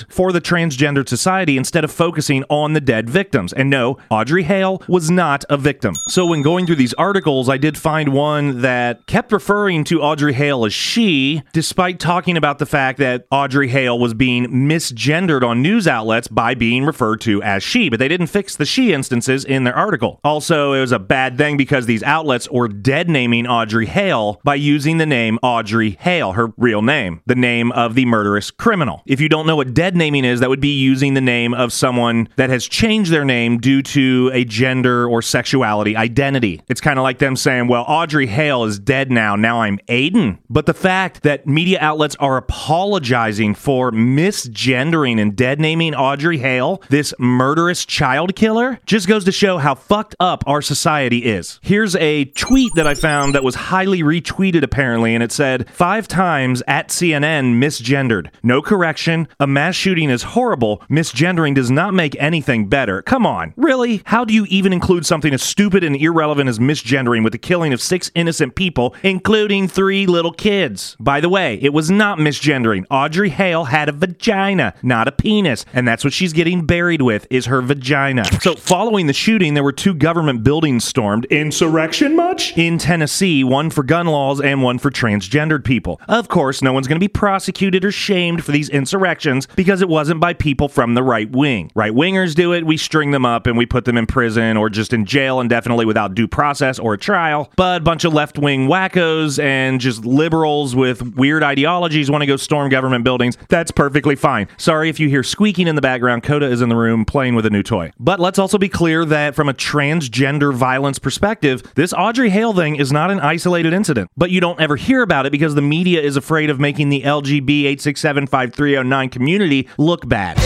for 0.08 0.32
the 0.32 0.40
transgendered 0.40 1.08
society 1.08 1.56
instead 1.56 1.84
of 1.84 1.90
focusing 1.90 2.44
on 2.48 2.72
the 2.72 2.80
dead 2.80 3.08
victims. 3.08 3.52
And 3.52 3.70
no, 3.70 3.98
Audrey 4.10 4.44
Hale 4.44 4.82
was 4.88 5.10
not 5.10 5.44
a 5.50 5.56
victim. 5.56 5.94
So 6.08 6.26
when 6.26 6.42
going 6.42 6.66
through 6.66 6.76
these 6.76 6.94
articles, 6.94 7.48
I 7.48 7.58
did 7.58 7.76
find 7.76 8.12
one 8.12 8.62
that 8.62 9.06
kept 9.06 9.32
referring 9.32 9.84
to 9.84 10.02
Audrey 10.02 10.32
Hale 10.32 10.64
as 10.64 10.72
she, 10.72 11.42
despite 11.52 12.00
talking 12.00 12.36
about 12.36 12.58
the 12.58 12.66
fact 12.66 12.98
that 12.98 13.26
Audrey 13.30 13.68
Hale 13.68 13.98
was 13.98 14.14
being 14.14 14.46
misgendered 14.46 15.42
on 15.42 15.62
news 15.62 15.86
outlets 15.86 16.28
by 16.28 16.54
being 16.54 16.84
referred 16.84 17.20
to 17.22 17.42
as 17.42 17.62
she, 17.62 17.88
but 17.88 17.98
they 17.98 18.08
didn't 18.08 18.28
fix 18.28 18.56
the 18.56 18.64
she 18.64 18.92
instances 18.92 19.44
in 19.44 19.64
their 19.64 19.76
article. 19.76 20.20
Also, 20.24 20.72
it 20.72 20.80
was 20.80 20.92
a 20.92 20.98
bad 20.98 21.36
thing 21.36 21.56
because 21.56 21.86
these 21.86 22.02
outlets 22.02 22.50
were 22.50 22.68
dead 22.68 23.08
naming 23.08 23.46
Audrey 23.46 23.86
Hale 23.86 24.40
by 24.44 24.54
using 24.54 24.98
the 24.98 25.06
name 25.06 25.38
Audrey 25.42 25.90
Hale, 26.00 26.32
her 26.32 26.52
real 26.56 26.82
name, 26.82 27.20
the 27.26 27.34
name 27.34 27.70
of 27.72 27.94
the 27.94 28.06
murderous 28.06 28.50
criminal. 28.50 29.02
If 29.06 29.20
you 29.20 29.28
don't 29.28 29.35
know 29.44 29.56
what 29.56 29.74
dead 29.74 29.96
naming 29.96 30.24
is, 30.24 30.40
that 30.40 30.48
would 30.48 30.60
be 30.60 30.78
using 30.78 31.14
the 31.14 31.20
name 31.20 31.52
of 31.52 31.72
someone 31.72 32.28
that 32.36 32.48
has 32.48 32.66
changed 32.66 33.10
their 33.10 33.24
name 33.24 33.58
due 33.58 33.82
to 33.82 34.30
a 34.32 34.44
gender 34.44 35.08
or 35.08 35.20
sexuality 35.20 35.96
identity. 35.96 36.62
It's 36.68 36.80
kind 36.80 36.98
of 36.98 37.02
like 37.02 37.18
them 37.18 37.36
saying, 37.36 37.68
well, 37.68 37.84
Audrey 37.86 38.26
Hale 38.26 38.64
is 38.64 38.78
dead 38.78 39.10
now. 39.10 39.36
Now 39.36 39.62
I'm 39.62 39.78
Aiden. 39.88 40.38
But 40.48 40.66
the 40.66 40.74
fact 40.74 41.22
that 41.22 41.46
media 41.46 41.78
outlets 41.80 42.16
are 42.16 42.36
apologizing 42.36 43.54
for 43.54 43.90
misgendering 43.90 45.20
and 45.20 45.36
dead 45.36 45.60
naming 45.60 45.94
Audrey 45.94 46.38
Hale, 46.38 46.82
this 46.88 47.12
murderous 47.18 47.84
child 47.84 48.36
killer, 48.36 48.80
just 48.86 49.08
goes 49.08 49.24
to 49.24 49.32
show 49.32 49.58
how 49.58 49.74
fucked 49.74 50.14
up 50.20 50.44
our 50.46 50.62
society 50.62 51.24
is. 51.24 51.58
Here's 51.62 51.96
a 51.96 52.26
tweet 52.26 52.72
that 52.76 52.86
I 52.86 52.94
found 52.94 53.34
that 53.34 53.44
was 53.44 53.54
highly 53.54 54.02
retweeted 54.02 54.62
apparently, 54.62 55.14
and 55.14 55.22
it 55.22 55.32
said, 55.32 55.68
Five 55.70 56.08
times 56.08 56.62
at 56.66 56.88
CNN 56.88 57.58
misgendered. 57.58 58.30
No 58.42 58.62
correction. 58.62 59.25
A 59.40 59.46
mass 59.46 59.74
shooting 59.74 60.10
is 60.10 60.22
horrible. 60.22 60.82
Misgendering 60.90 61.54
does 61.54 61.70
not 61.70 61.94
make 61.94 62.16
anything 62.20 62.68
better. 62.68 63.02
Come 63.02 63.26
on. 63.26 63.52
Really? 63.56 64.02
How 64.04 64.24
do 64.24 64.32
you 64.32 64.46
even 64.48 64.72
include 64.72 65.06
something 65.06 65.32
as 65.32 65.42
stupid 65.42 65.82
and 65.82 65.96
irrelevant 65.96 66.48
as 66.48 66.58
misgendering 66.58 67.24
with 67.24 67.32
the 67.32 67.38
killing 67.38 67.72
of 67.72 67.80
six 67.80 68.10
innocent 68.14 68.54
people, 68.54 68.94
including 69.02 69.68
three 69.68 70.06
little 70.06 70.32
kids? 70.32 70.96
By 71.00 71.20
the 71.20 71.28
way, 71.28 71.58
it 71.62 71.72
was 71.72 71.90
not 71.90 72.18
misgendering. 72.18 72.84
Audrey 72.90 73.30
Hale 73.30 73.64
had 73.64 73.88
a 73.88 73.92
vagina, 73.92 74.74
not 74.82 75.08
a 75.08 75.12
penis, 75.12 75.64
and 75.72 75.86
that's 75.86 76.04
what 76.04 76.12
she's 76.12 76.32
getting 76.32 76.66
buried 76.66 77.02
with 77.02 77.26
is 77.30 77.46
her 77.46 77.62
vagina. 77.62 78.24
So, 78.40 78.54
following 78.54 79.06
the 79.06 79.12
shooting, 79.12 79.54
there 79.54 79.64
were 79.64 79.72
two 79.72 79.94
government 79.94 80.44
buildings 80.44 80.84
stormed. 80.84 81.24
Insurrection 81.26 82.14
much? 82.14 82.56
In 82.56 82.78
Tennessee, 82.78 83.42
one 83.44 83.70
for 83.70 83.82
gun 83.82 84.06
laws 84.06 84.40
and 84.40 84.62
one 84.62 84.78
for 84.78 84.90
transgendered 84.90 85.64
people. 85.64 86.00
Of 86.08 86.28
course, 86.28 86.62
no 86.62 86.72
one's 86.72 86.86
going 86.86 86.96
to 86.96 87.04
be 87.04 87.08
prosecuted 87.08 87.84
or 87.84 87.92
shamed 87.92 88.44
for 88.44 88.52
these 88.52 88.68
insurrections 88.68 89.15
because 89.56 89.82
it 89.82 89.88
wasn't 89.88 90.20
by 90.20 90.32
people 90.34 90.68
from 90.68 90.94
the 90.94 91.02
right 91.02 91.30
wing. 91.30 91.70
Right 91.74 91.92
wingers 91.92 92.34
do 92.34 92.52
it, 92.52 92.66
we 92.66 92.76
string 92.76 93.10
them 93.10 93.24
up 93.24 93.46
and 93.46 93.56
we 93.56 93.66
put 93.66 93.84
them 93.84 93.96
in 93.96 94.06
prison 94.06 94.56
or 94.56 94.68
just 94.70 94.92
in 94.92 95.04
jail 95.04 95.40
indefinitely 95.40 95.86
without 95.86 96.14
due 96.14 96.28
process 96.28 96.78
or 96.78 96.94
a 96.94 96.98
trial. 96.98 97.50
But 97.56 97.82
a 97.82 97.84
bunch 97.84 98.04
of 98.04 98.12
left 98.12 98.38
wing 98.38 98.68
wackos 98.68 99.42
and 99.42 99.80
just 99.80 100.04
liberals 100.04 100.74
with 100.74 101.16
weird 101.16 101.42
ideologies 101.42 102.10
want 102.10 102.22
to 102.22 102.26
go 102.26 102.36
storm 102.36 102.68
government 102.68 103.04
buildings. 103.04 103.36
That's 103.48 103.70
perfectly 103.70 104.16
fine. 104.16 104.48
Sorry 104.56 104.88
if 104.88 105.00
you 105.00 105.08
hear 105.08 105.22
squeaking 105.22 105.68
in 105.68 105.76
the 105.76 105.82
background. 105.82 106.22
Coda 106.22 106.46
is 106.46 106.60
in 106.60 106.68
the 106.68 106.76
room 106.76 107.04
playing 107.04 107.34
with 107.34 107.46
a 107.46 107.50
new 107.50 107.62
toy. 107.62 107.92
But 107.98 108.20
let's 108.20 108.38
also 108.38 108.58
be 108.58 108.68
clear 108.68 109.04
that 109.04 109.34
from 109.34 109.48
a 109.48 109.54
transgender 109.54 110.54
violence 110.54 110.98
perspective, 110.98 111.62
this 111.74 111.92
Audrey 111.92 112.30
Hale 112.30 112.52
thing 112.52 112.76
is 112.76 112.92
not 112.92 113.10
an 113.10 113.20
isolated 113.20 113.72
incident. 113.72 114.10
But 114.16 114.30
you 114.30 114.40
don't 114.40 114.60
ever 114.60 114.76
hear 114.76 115.02
about 115.02 115.26
it 115.26 115.32
because 115.32 115.54
the 115.54 115.62
media 115.62 116.00
is 116.00 116.16
afraid 116.16 116.50
of 116.50 116.60
making 116.60 116.88
the 116.88 117.02
LGB 117.02 117.64
8675309 117.76 119.05
community 119.08 119.68
look 119.78 120.08
bad. 120.08 120.38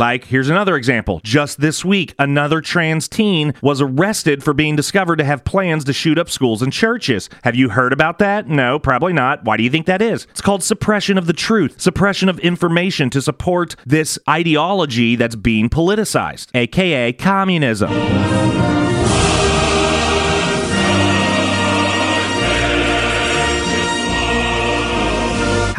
Like, 0.00 0.24
here's 0.24 0.48
another 0.48 0.76
example. 0.76 1.20
Just 1.22 1.60
this 1.60 1.84
week, 1.84 2.14
another 2.18 2.62
trans 2.62 3.06
teen 3.06 3.52
was 3.60 3.82
arrested 3.82 4.42
for 4.42 4.54
being 4.54 4.74
discovered 4.74 5.16
to 5.16 5.24
have 5.24 5.44
plans 5.44 5.84
to 5.84 5.92
shoot 5.92 6.18
up 6.18 6.30
schools 6.30 6.62
and 6.62 6.72
churches. 6.72 7.28
Have 7.44 7.54
you 7.54 7.68
heard 7.68 7.92
about 7.92 8.18
that? 8.18 8.48
No, 8.48 8.78
probably 8.78 9.12
not. 9.12 9.44
Why 9.44 9.58
do 9.58 9.62
you 9.62 9.68
think 9.68 9.84
that 9.84 10.00
is? 10.00 10.26
It's 10.30 10.40
called 10.40 10.62
suppression 10.62 11.18
of 11.18 11.26
the 11.26 11.34
truth, 11.34 11.78
suppression 11.78 12.30
of 12.30 12.38
information 12.38 13.10
to 13.10 13.20
support 13.20 13.76
this 13.84 14.18
ideology 14.26 15.16
that's 15.16 15.36
being 15.36 15.68
politicized, 15.68 16.48
aka 16.54 17.12
communism. 17.12 17.90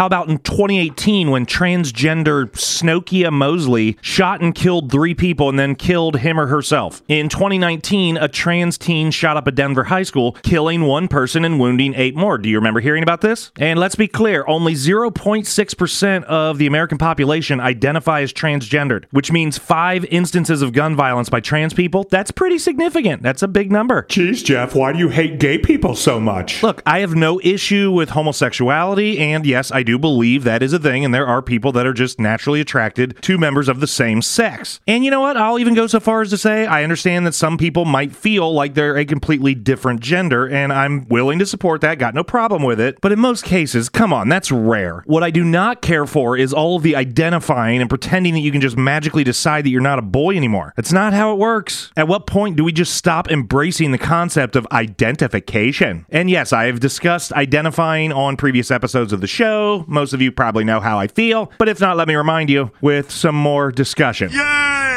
How 0.02 0.08
about 0.08 0.30
in 0.30 0.40
2018 0.40 1.30
when 1.30 1.46
transgender 1.46 2.50
Snochia 2.54 3.32
Moseley 3.32 4.00
shot 4.02 4.42
and 4.42 4.56
killed 4.56 4.92
three 4.92 5.14
people 5.14 5.48
and 5.48 5.60
then 5.60 5.76
killed 5.76 6.18
him 6.18 6.40
or 6.40 6.48
herself? 6.48 7.04
In 7.08 7.30
2019, 7.30 8.18
a 8.18 8.28
trans 8.28 8.80
teen 8.80 9.12
shot 9.12 9.38
up 9.38 9.46
a 9.46 9.52
Denver 9.52 9.84
high 9.84 10.02
school, 10.02 10.32
killing 10.42 10.86
one 10.86 11.08
person 11.08 11.46
and 11.46 11.60
wounding 11.60 11.94
eight 11.94 12.16
more. 12.16 12.40
Do 12.40 12.50
you 12.50 12.58
remember 12.58 12.80
hearing 12.80 13.04
about 13.04 13.22
this? 13.22 13.52
And 13.60 13.80
let's 13.80 13.94
be 13.94 14.08
clear 14.08 14.44
only 14.48 14.74
0.6% 14.74 16.24
of 16.24 16.58
the 16.58 16.66
American 16.66 16.98
population 16.98 17.60
identify 17.60 18.22
as 18.22 18.34
transgendered, 18.34 19.06
which 19.12 19.32
means 19.32 19.60
five 19.60 20.04
instances 20.06 20.64
of 20.64 20.74
gun 20.74 20.96
violence 20.96 21.30
by 21.30 21.42
trans 21.42 21.76
people. 21.76 22.08
That's 22.10 22.32
pretty 22.32 22.58
significant. 22.58 23.22
That's 23.22 23.44
a 23.44 23.48
big 23.48 23.72
number. 23.72 24.08
Jeez, 24.10 24.44
Jef, 24.44 24.74
why 24.74 24.94
do 24.94 24.98
you 24.98 25.10
hate 25.10 25.40
gay 25.40 25.60
people 25.60 25.96
so 25.96 26.20
much? 26.20 26.64
Look, 26.64 26.82
I 26.88 27.02
have 27.02 27.14
no 27.14 27.40
issue 27.44 27.92
with 27.92 28.10
homosexuality, 28.10 29.20
and 29.20 29.46
yes, 29.46 29.72
I 29.72 29.84
do 29.84 29.91
do 29.92 30.00
believe 30.00 30.46
that 30.46 30.64
is 30.64 30.72
a 30.72 30.80
thing, 30.80 31.04
and 31.04 31.14
there 31.14 31.28
are 31.28 31.42
people 31.42 31.74
that 31.74 31.86
are 31.86 31.94
just 31.94 32.20
naturally 32.20 32.62
attracted 32.62 33.22
to 33.22 33.38
members 33.38 33.68
of 33.68 33.82
the 33.82 33.88
same 33.88 34.22
sex. 34.22 34.80
And 34.88 35.04
you 35.04 35.12
know 35.12 35.20
what? 35.20 35.36
I'll 35.36 35.60
even 35.60 35.74
go 35.74 35.86
so 35.88 36.00
far 36.00 36.22
as 36.22 36.30
to 36.30 36.38
say 36.38 36.66
I 36.66 36.84
understand 36.84 37.28
that 37.28 37.34
some 37.34 37.58
people 37.58 37.84
might 37.84 38.16
feel 38.16 38.54
like 38.54 38.74
they're 38.74 38.98
a 38.98 39.04
completely 39.04 39.54
different 39.54 40.00
gender, 40.00 40.48
and 40.48 40.72
I'm 40.72 41.08
willing 41.10 41.40
to 41.40 41.46
support 41.46 41.82
that, 41.82 42.00
got 42.00 42.16
no 42.16 42.24
problem 42.24 42.64
with 42.64 42.80
it. 42.80 43.00
But 43.02 43.12
in 43.12 43.20
most 43.20 43.44
cases, 43.44 43.90
come 43.90 44.14
on, 44.14 44.30
that's 44.30 44.52
rare. 44.52 45.04
What 45.06 45.24
I 45.24 45.30
do 45.30 45.44
not 45.44 45.82
care 45.82 46.06
for 46.06 46.38
is 46.38 46.54
all 46.54 46.78
of 46.78 46.84
the 46.84 46.96
identifying 46.96 47.82
and 47.82 47.90
pretending 47.90 48.34
that 48.36 48.40
you 48.40 48.52
can 48.52 48.62
just 48.62 48.78
magically 48.78 49.26
decide 49.26 49.66
that 49.66 49.70
you're 49.72 49.82
not 49.82 50.00
a 50.00 50.04
boy 50.04 50.38
anymore. 50.38 50.74
That's 50.78 50.94
not 50.94 51.12
how 51.12 51.34
it 51.34 51.38
works. 51.38 51.92
At 51.98 52.08
what 52.08 52.28
point 52.28 52.56
do 52.56 52.64
we 52.64 52.72
just 52.72 52.96
stop 52.96 53.30
embracing 53.30 53.92
the 53.92 53.98
concept 53.98 54.56
of 54.56 54.66
identification? 54.72 56.06
And 56.10 56.30
yes, 56.30 56.54
I 56.54 56.66
have 56.66 56.80
discussed 56.80 57.34
identifying 57.34 58.14
on 58.14 58.38
previous 58.38 58.72
episodes 58.72 59.12
of 59.12 59.20
the 59.20 59.28
show. 59.28 59.81
Most 59.88 60.14
of 60.14 60.22
you 60.22 60.32
probably 60.32 60.64
know 60.64 60.80
how 60.80 61.00
I 61.00 61.08
feel, 61.08 61.52
but 61.58 61.70
if 61.70 61.80
not, 61.80 61.98
let 61.98 62.08
me 62.08 62.16
remind 62.16 62.50
you 62.50 62.72
with 62.82 63.12
some 63.12 63.36
more 63.36 63.72
discussion. 63.72 64.32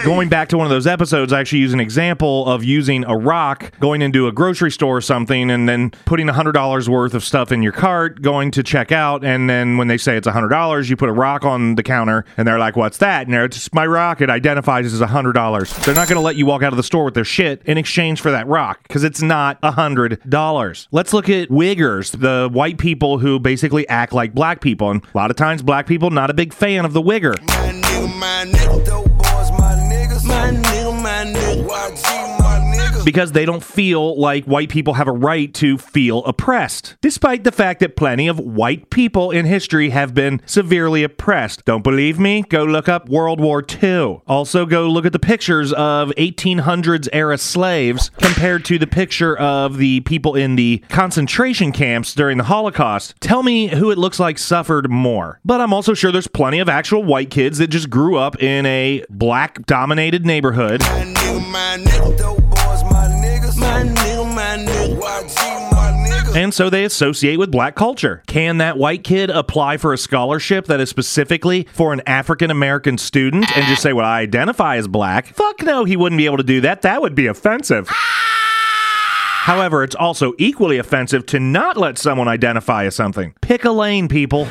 Going 0.05 0.29
back 0.29 0.51
to 0.51 0.59
one 0.59 0.67
of 0.67 0.71
those 0.71 0.87
episodes, 0.87 1.33
I 1.33 1.41
actually 1.41 1.61
use 1.61 1.73
an 1.73 1.81
example 1.81 2.47
of 2.47 2.63
using 2.63 3.07
a 3.07 3.17
rock, 3.17 3.73
going 3.81 4.03
into 4.03 4.29
a 4.29 4.33
grocery 4.33 4.71
store 4.71 4.99
or 4.99 5.01
something, 5.01 5.51
and 5.51 5.67
then 5.67 5.93
putting 6.05 6.27
$100 6.27 6.89
worth 6.89 7.15
of 7.15 7.25
stuff 7.25 7.51
in 7.51 7.63
your 7.63 7.73
cart, 7.73 8.21
going 8.21 8.51
to 8.51 8.63
check 8.63 8.93
out, 8.93 9.25
and 9.25 9.49
then 9.49 9.79
when 9.79 9.89
they 9.89 9.97
say 9.97 10.19
it's 10.19 10.29
$100, 10.29 10.91
you 10.91 10.97
put 10.97 11.09
a 11.09 11.13
rock 11.13 11.47
on 11.47 11.77
the 11.77 11.83
counter, 11.83 12.27
and 12.37 12.47
they're 12.47 12.59
like, 12.59 12.77
What's 12.77 12.99
that? 12.99 13.27
And 13.27 13.33
they're, 13.33 13.47
it's 13.47 13.73
my 13.73 13.87
rock. 13.87 14.21
It 14.21 14.29
identifies 14.29 14.93
as 14.93 15.01
$100. 15.01 15.85
They're 15.87 15.95
not 15.95 16.07
going 16.07 16.17
to 16.17 16.21
let 16.21 16.37
you 16.37 16.45
walk 16.45 16.63
out 16.63 16.75
of 16.75 16.77
the 16.77 16.83
store 16.83 17.07
with 17.07 17.15
their 17.15 17.25
shit 17.25 17.63
in 17.65 17.79
exchange 17.79 18.21
for 18.21 18.31
that 18.31 18.47
rock 18.47 18.83
because 18.83 19.05
it's 19.05 19.23
not 19.23 19.59
$100. 19.63 20.89
Let's 20.93 21.15
look 21.15 21.31
at 21.31 21.49
wiggers, 21.49 22.21
the 22.21 22.51
white 22.53 22.77
people 22.77 23.21
who 23.21 23.39
basically 23.39 23.89
act 23.89 24.13
like 24.13 24.35
black 24.35 24.61
people. 24.61 24.91
And 24.91 25.03
a 25.03 25.17
lot 25.17 25.31
of 25.31 25.39
times, 25.39 25.63
black 25.63 25.87
people 25.87 26.11
not 26.11 26.29
a 26.29 26.35
big 26.35 26.53
fan 26.53 26.85
of 26.85 26.93
the 26.93 27.01
wigger. 27.01 27.41
My 27.49 27.73
my 28.45 29.04
niggas. 30.53 30.74
because 33.15 33.33
they 33.33 33.45
don't 33.45 33.63
feel 33.63 34.19
like 34.19 34.45
white 34.45 34.69
people 34.69 34.95
have 34.95 35.09
a 35.09 35.13
right 35.13 35.53
to 35.55 35.77
feel 35.77 36.25
oppressed, 36.25 36.97
despite 37.01 37.45
the 37.45 37.53
fact 37.53 37.81
that 37.81 37.97
plenty 37.97 38.29
of 38.29 38.39
white 38.39 38.91
people 38.91 39.31
in 39.31 39.45
history 39.45 39.91
have 39.91 40.15
been 40.15 40.41
severely 40.47 41.03
oppressed. 41.03 41.65
Don't 41.65 41.85
believe 41.85 42.19
me? 42.19 42.43
Go 42.43 42.65
look 42.65 42.89
up 42.89 43.09
World 43.09 43.41
War 43.41 43.65
II. 43.83 44.23
Also, 44.27 44.65
go 44.65 44.89
look 44.89 45.05
at 45.05 45.13
the 45.13 45.19
pictures 45.19 45.73
of 45.75 46.11
1800s 46.17 47.09
era 47.13 47.37
slaves 47.37 48.11
compared 48.19 48.65
to 48.65 48.79
the 48.79 48.87
picture 48.87 49.37
of 49.37 49.77
the 49.77 50.01
people 50.01 50.35
in 50.35 50.57
the 50.57 50.83
concentration 50.89 51.73
camps 51.73 52.15
during 52.15 52.39
the 52.39 52.45
Holocaust. 52.45 53.15
Tell 53.21 53.43
me 53.43 53.69
who 53.69 53.91
it 53.91 53.99
looks 53.99 54.19
like 54.19 54.39
suffered 54.39 54.91
more. 54.91 55.41
But 55.45 55.61
I'm 55.61 55.73
also 55.73 55.95
sure 55.95 56.11
there's 56.11 56.27
plenty 56.27 56.59
of 56.59 56.69
actual 56.69 57.05
white 57.05 57.31
kids 57.31 57.59
that 57.59 57.69
just 57.69 57.91
grew 57.91 58.17
up 58.17 58.43
in 58.43 58.65
a 58.67 59.05
black 59.11 59.67
dominated 59.67 60.25
neighborhood 60.25 60.83
and 66.35 66.53
so 66.53 66.69
they 66.69 66.85
associate 66.85 67.39
with 67.39 67.51
black 67.51 67.75
culture. 67.75 68.23
Can 68.27 68.59
that 68.59 68.77
white 68.77 69.05
kid 69.05 69.31
apply 69.31 69.77
for 69.77 69.93
a 69.93 69.99
scholarship 69.99 70.67
that 70.67 70.81
is 70.81 70.91
specifically 70.91 71.67
for 71.73 71.93
an 71.93 72.03
African 72.07 72.51
American 72.51 72.99
student 72.99 73.57
and 73.57 73.67
just 73.67 73.83
say, 73.83 73.93
Well, 73.93 74.07
I 74.07 74.21
identify 74.21 74.77
as 74.77 74.89
black? 74.89 75.29
Fuck 75.29 75.63
no, 75.63 75.85
he 75.85 75.97
wouldn't 75.97 76.19
be 76.19 76.27
able 76.27 76.39
to 76.39 76.43
do 76.43 76.61
that. 76.63 76.83
That 76.83 77.01
would 77.01 77.15
be 77.15 77.27
offensive. 77.27 77.89
However, 79.45 79.85
it's 79.85 79.95
also 79.95 80.33
equally 80.39 80.79
offensive 80.79 81.27
to 81.27 81.39
not 81.39 81.77
let 81.77 81.99
someone 81.99 82.29
identify 82.29 82.87
as 82.87 82.97
something. 82.97 83.35
Pick 83.43 83.65
a 83.65 83.71
lane, 83.71 84.09
people. 84.09 84.49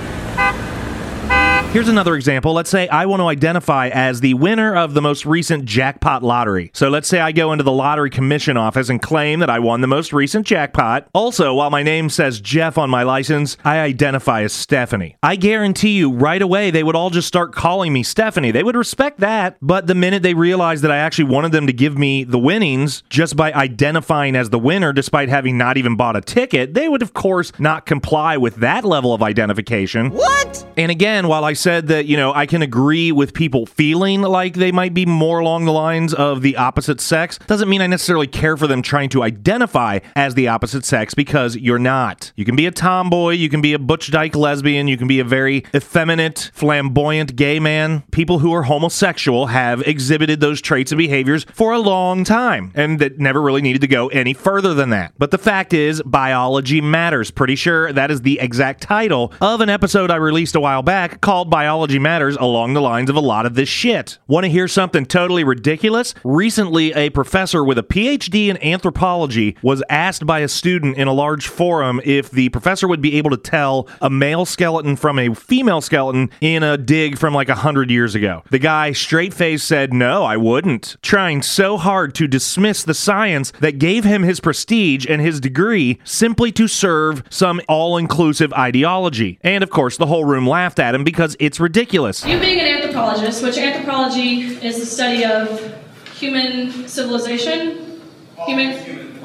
Here's 1.74 1.90
another 1.90 2.16
example. 2.16 2.54
Let's 2.54 2.70
say 2.70 2.88
I 2.88 3.08
want 3.08 3.22
to 3.22 3.26
identify 3.26 3.88
as 3.88 4.22
the 4.22 4.36
winner 4.36 4.76
of 4.76 4.94
the 4.94 5.02
most 5.02 5.26
recent 5.26 5.66
jackpot 5.66 6.22
lottery. 6.22 6.70
So 6.76 6.88
let's 6.88 7.08
say 7.08 7.20
I 7.20 7.32
go 7.32 7.52
into 7.52 7.64
the 7.64 7.72
lottery 7.72 8.12
commission 8.12 8.58
office 8.58 8.90
and 8.90 9.02
claim 9.02 9.40
that 9.40 9.50
I 9.50 9.58
won 9.58 9.82
the 9.82 9.88
most 9.88 10.14
recent 10.14 10.46
jackpot. 10.46 11.08
Also, 11.14 11.52
while 11.56 11.72
my 11.72 11.82
name 11.82 12.12
says 12.12 12.40
Jeff 12.40 12.78
on 12.78 12.92
my 12.92 13.02
license, 13.02 13.58
I 13.66 13.80
identify 13.80 14.44
as 14.44 14.54
Stephanie. 14.54 15.16
I 15.24 15.36
guarantee 15.36 15.98
you 15.98 16.12
right 16.12 16.44
away 16.44 16.70
they 16.70 16.84
would 16.84 16.96
all 16.96 17.10
just 17.10 17.28
start 17.28 17.56
calling 17.56 17.92
me 17.92 18.04
Stephanie. 18.04 18.52
They 18.52 18.62
would 18.62 18.76
respect 18.76 19.22
that. 19.22 19.58
But 19.60 19.88
the 19.88 19.96
minute 19.96 20.22
they 20.22 20.36
realize 20.36 20.82
that 20.82 20.92
I 20.92 20.98
actually 20.98 21.32
wanted 21.32 21.54
them 21.54 21.66
to 21.66 21.74
give 21.74 21.98
me 21.98 22.24
the 22.24 22.38
winnings 22.38 23.02
just 23.10 23.36
by 23.36 23.52
identifying 23.52 24.36
as 24.36 24.52
the 24.52 24.60
winner 24.60 24.94
despite 24.94 25.30
having 25.30 25.58
not 25.58 25.78
even 25.78 25.96
bought 25.96 26.16
a 26.16 26.22
ticket, 26.22 26.76
they 26.76 26.88
would 26.88 27.02
of 27.02 27.16
course 27.16 27.52
not 27.58 27.88
comply 27.88 28.38
with 28.38 28.58
that 28.58 28.86
level 28.86 29.12
of 29.12 29.24
identification. 29.24 30.12
What? 30.12 30.68
And 30.78 30.92
again, 30.92 31.28
while 31.28 31.46
I 31.46 31.54
said 31.64 31.88
that, 31.88 32.06
you 32.06 32.18
know, 32.18 32.34
I 32.34 32.46
can 32.46 32.62
agree 32.62 33.14
with 33.14 33.34
people 33.34 33.66
feeling 33.66 34.22
like 34.22 34.56
they 34.56 34.74
might 34.74 34.94
be 34.94 35.06
more 35.06 35.40
along 35.40 35.64
the 35.64 35.72
lines 35.72 36.14
of 36.14 36.42
the 36.42 36.58
opposite 36.58 37.00
sex, 37.00 37.40
doesn't 37.48 37.70
mean 37.70 37.82
I 37.82 37.88
necessarily 37.88 38.28
care 38.28 38.58
for 38.58 38.68
them 38.68 38.82
trying 38.82 39.08
to 39.10 39.24
identify 39.24 40.00
as 40.14 40.36
the 40.36 40.50
opposite 40.50 40.84
sex 40.84 41.14
because 41.14 41.56
you're 41.56 41.80
not. 41.80 42.34
You 42.36 42.44
can 42.44 42.58
be 42.58 42.66
a 42.66 42.72
tomboy, 42.72 43.36
you 43.36 43.48
can 43.48 43.62
be 43.62 43.72
a 43.72 43.80
butch 43.80 44.12
dyke 44.12 44.36
lesbian, 44.36 44.90
you 44.90 44.98
can 44.98 45.08
be 45.08 45.22
a 45.22 45.24
very 45.24 45.64
effeminate, 45.74 46.52
flamboyant 46.54 47.38
gay 47.38 47.62
man. 47.62 48.04
People 48.12 48.40
who 48.40 48.54
are 48.54 48.64
homosexual 48.64 49.48
have 49.48 49.82
exhibited 49.84 50.42
those 50.42 50.62
traits 50.62 50.92
and 50.92 51.00
behaviors 51.00 51.46
for 51.54 51.72
a 51.72 51.80
long 51.80 52.26
time 52.26 52.74
and 52.76 53.00
that 53.00 53.20
never 53.20 53.42
really 53.42 53.62
needed 53.62 53.82
to 53.82 53.88
go 53.88 54.10
any 54.10 54.34
further 54.34 54.74
than 54.74 54.90
that. 54.90 55.14
But 55.18 55.32
the 55.32 55.38
fact 55.38 55.74
is, 55.74 56.02
biology 56.04 56.82
matters. 56.82 57.32
Pretty 57.32 57.56
sure 57.56 57.94
that 57.94 58.12
is 58.12 58.22
the 58.22 58.42
exact 58.42 58.82
title 58.82 59.32
of 59.40 59.62
an 59.62 59.70
episode 59.70 60.12
I 60.12 60.18
released 60.18 60.56
a 60.56 60.60
while 60.60 60.82
back 60.82 61.22
called 61.22 61.53
Biology 61.54 62.00
Matters 62.00 62.36
along 62.38 62.74
the 62.74 62.82
lines 62.82 63.12
of 63.12 63.16
a 63.16 63.20
lot 63.20 63.46
of 63.46 63.54
this 63.54 63.70
shit. 63.70 64.18
Want 64.26 64.44
to 64.44 64.50
hear 64.50 64.68
something 64.68 65.06
totally 65.06 65.44
ridiculous? 65.44 66.16
Recently, 66.24 66.92
a 66.94 67.12
professor 67.12 67.64
with 67.64 67.78
a 67.78 67.84
PhD 67.84 68.48
in 68.48 68.58
anthropology 68.64 69.56
was 69.62 69.84
asked 69.88 70.26
by 70.26 70.40
a 70.40 70.48
student 70.48 70.98
in 70.98 71.08
a 71.08 71.14
large 71.14 71.48
forum 71.48 72.02
if 72.04 72.32
the 72.32 72.50
professor 72.50 72.88
would 72.88 73.04
be 73.04 73.20
able 73.20 73.30
to 73.30 73.38
tell 73.38 73.88
a 74.02 74.10
male 74.10 74.46
skeleton 74.46 74.96
from 74.96 75.20
a 75.20 75.36
female 75.36 75.80
skeleton 75.80 76.32
in 76.42 76.64
a 76.64 76.76
dig 76.76 77.20
from 77.20 77.36
like 77.36 77.50
a 77.50 77.56
hundred 77.56 77.92
years 77.92 78.16
ago. 78.16 78.42
The 78.50 78.58
guy 78.58 78.92
straight 78.92 79.32
faced 79.32 79.68
said, 79.68 79.94
No, 79.94 80.24
I 80.24 80.38
wouldn't. 80.38 80.96
Trying 81.04 81.44
so 81.44 81.78
hard 81.78 82.16
to 82.16 82.28
dismiss 82.28 82.84
the 82.84 82.96
science 82.96 83.54
that 83.60 83.78
gave 83.78 84.06
him 84.06 84.24
his 84.24 84.40
prestige 84.40 85.06
and 85.08 85.22
his 85.22 85.40
degree 85.40 86.00
simply 86.04 86.52
to 86.54 86.68
serve 86.68 87.22
some 87.30 87.62
all 87.70 87.96
inclusive 87.96 88.52
ideology. 88.54 89.38
And 89.44 89.64
of 89.64 89.70
course, 89.70 89.98
the 89.98 90.08
whole 90.08 90.26
room 90.26 90.48
laughed 90.50 90.80
at 90.80 90.96
him 90.96 91.04
because 91.04 91.38
it's 91.46 91.60
ridiculous. 91.60 92.26
You 92.26 92.40
being 92.40 92.60
an 92.60 92.68
anthropologist, 92.68 93.44
which 93.44 93.58
anthropology 93.58 94.42
is 94.66 94.80
the 94.80 94.86
study 94.86 95.26
of 95.26 95.76
human 96.16 96.88
civilization, 96.88 98.02
human. 98.46 99.20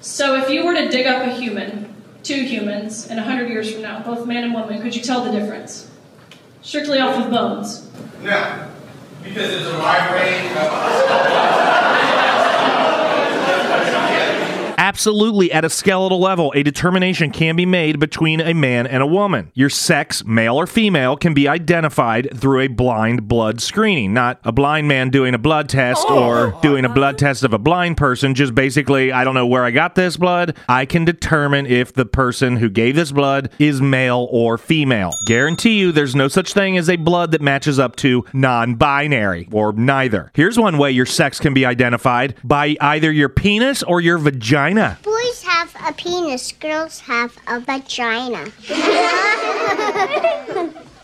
So 0.00 0.36
if 0.36 0.50
you 0.50 0.64
were 0.64 0.74
to 0.74 0.88
dig 0.88 1.06
up 1.06 1.26
a 1.26 1.30
human, 1.30 1.94
two 2.22 2.44
humans, 2.44 3.08
in 3.10 3.16
100 3.16 3.48
years 3.48 3.72
from 3.72 3.82
now, 3.82 4.02
both 4.02 4.26
man 4.26 4.44
and 4.44 4.54
woman, 4.54 4.80
could 4.80 4.94
you 4.94 5.02
tell 5.02 5.22
the 5.24 5.30
difference? 5.30 5.90
Strictly 6.62 6.98
off 6.98 7.24
of 7.24 7.30
bones. 7.30 7.88
No, 8.22 8.68
because 9.22 9.50
there's 9.50 9.66
a 9.66 9.78
wide 9.78 10.12
range 10.12 10.56
of. 10.56 11.25
Absolutely, 14.86 15.50
at 15.50 15.64
a 15.64 15.68
skeletal 15.68 16.20
level, 16.20 16.52
a 16.54 16.62
determination 16.62 17.32
can 17.32 17.56
be 17.56 17.66
made 17.66 17.98
between 17.98 18.40
a 18.40 18.54
man 18.54 18.86
and 18.86 19.02
a 19.02 19.06
woman. 19.06 19.50
Your 19.52 19.68
sex, 19.68 20.24
male 20.24 20.54
or 20.54 20.68
female, 20.68 21.16
can 21.16 21.34
be 21.34 21.48
identified 21.48 22.28
through 22.32 22.60
a 22.60 22.68
blind 22.68 23.26
blood 23.26 23.60
screening, 23.60 24.14
not 24.14 24.38
a 24.44 24.52
blind 24.52 24.86
man 24.86 25.10
doing 25.10 25.34
a 25.34 25.38
blood 25.38 25.68
test 25.68 26.06
oh, 26.08 26.22
or 26.22 26.60
doing 26.62 26.84
a 26.84 26.88
blood 26.88 27.18
test 27.18 27.42
of 27.42 27.52
a 27.52 27.58
blind 27.58 27.96
person. 27.96 28.32
Just 28.36 28.54
basically, 28.54 29.10
I 29.10 29.24
don't 29.24 29.34
know 29.34 29.48
where 29.48 29.64
I 29.64 29.72
got 29.72 29.96
this 29.96 30.16
blood. 30.16 30.56
I 30.68 30.86
can 30.86 31.04
determine 31.04 31.66
if 31.66 31.92
the 31.92 32.06
person 32.06 32.56
who 32.56 32.70
gave 32.70 32.94
this 32.94 33.10
blood 33.10 33.50
is 33.58 33.80
male 33.82 34.28
or 34.30 34.56
female. 34.56 35.10
Guarantee 35.26 35.80
you, 35.80 35.90
there's 35.90 36.14
no 36.14 36.28
such 36.28 36.52
thing 36.52 36.78
as 36.78 36.88
a 36.88 36.94
blood 36.94 37.32
that 37.32 37.42
matches 37.42 37.80
up 37.80 37.96
to 37.96 38.24
non 38.32 38.76
binary 38.76 39.48
or 39.50 39.72
neither. 39.72 40.30
Here's 40.32 40.56
one 40.56 40.78
way 40.78 40.92
your 40.92 41.06
sex 41.06 41.40
can 41.40 41.54
be 41.54 41.66
identified 41.66 42.36
by 42.44 42.76
either 42.80 43.10
your 43.10 43.28
penis 43.28 43.82
or 43.82 44.00
your 44.00 44.18
vagina. 44.18 44.75
Boys 45.02 45.42
have 45.42 45.74
a 45.88 45.92
penis, 45.94 46.52
girls 46.52 47.00
have 47.00 47.34
a 47.46 47.60
vagina. 47.60 48.52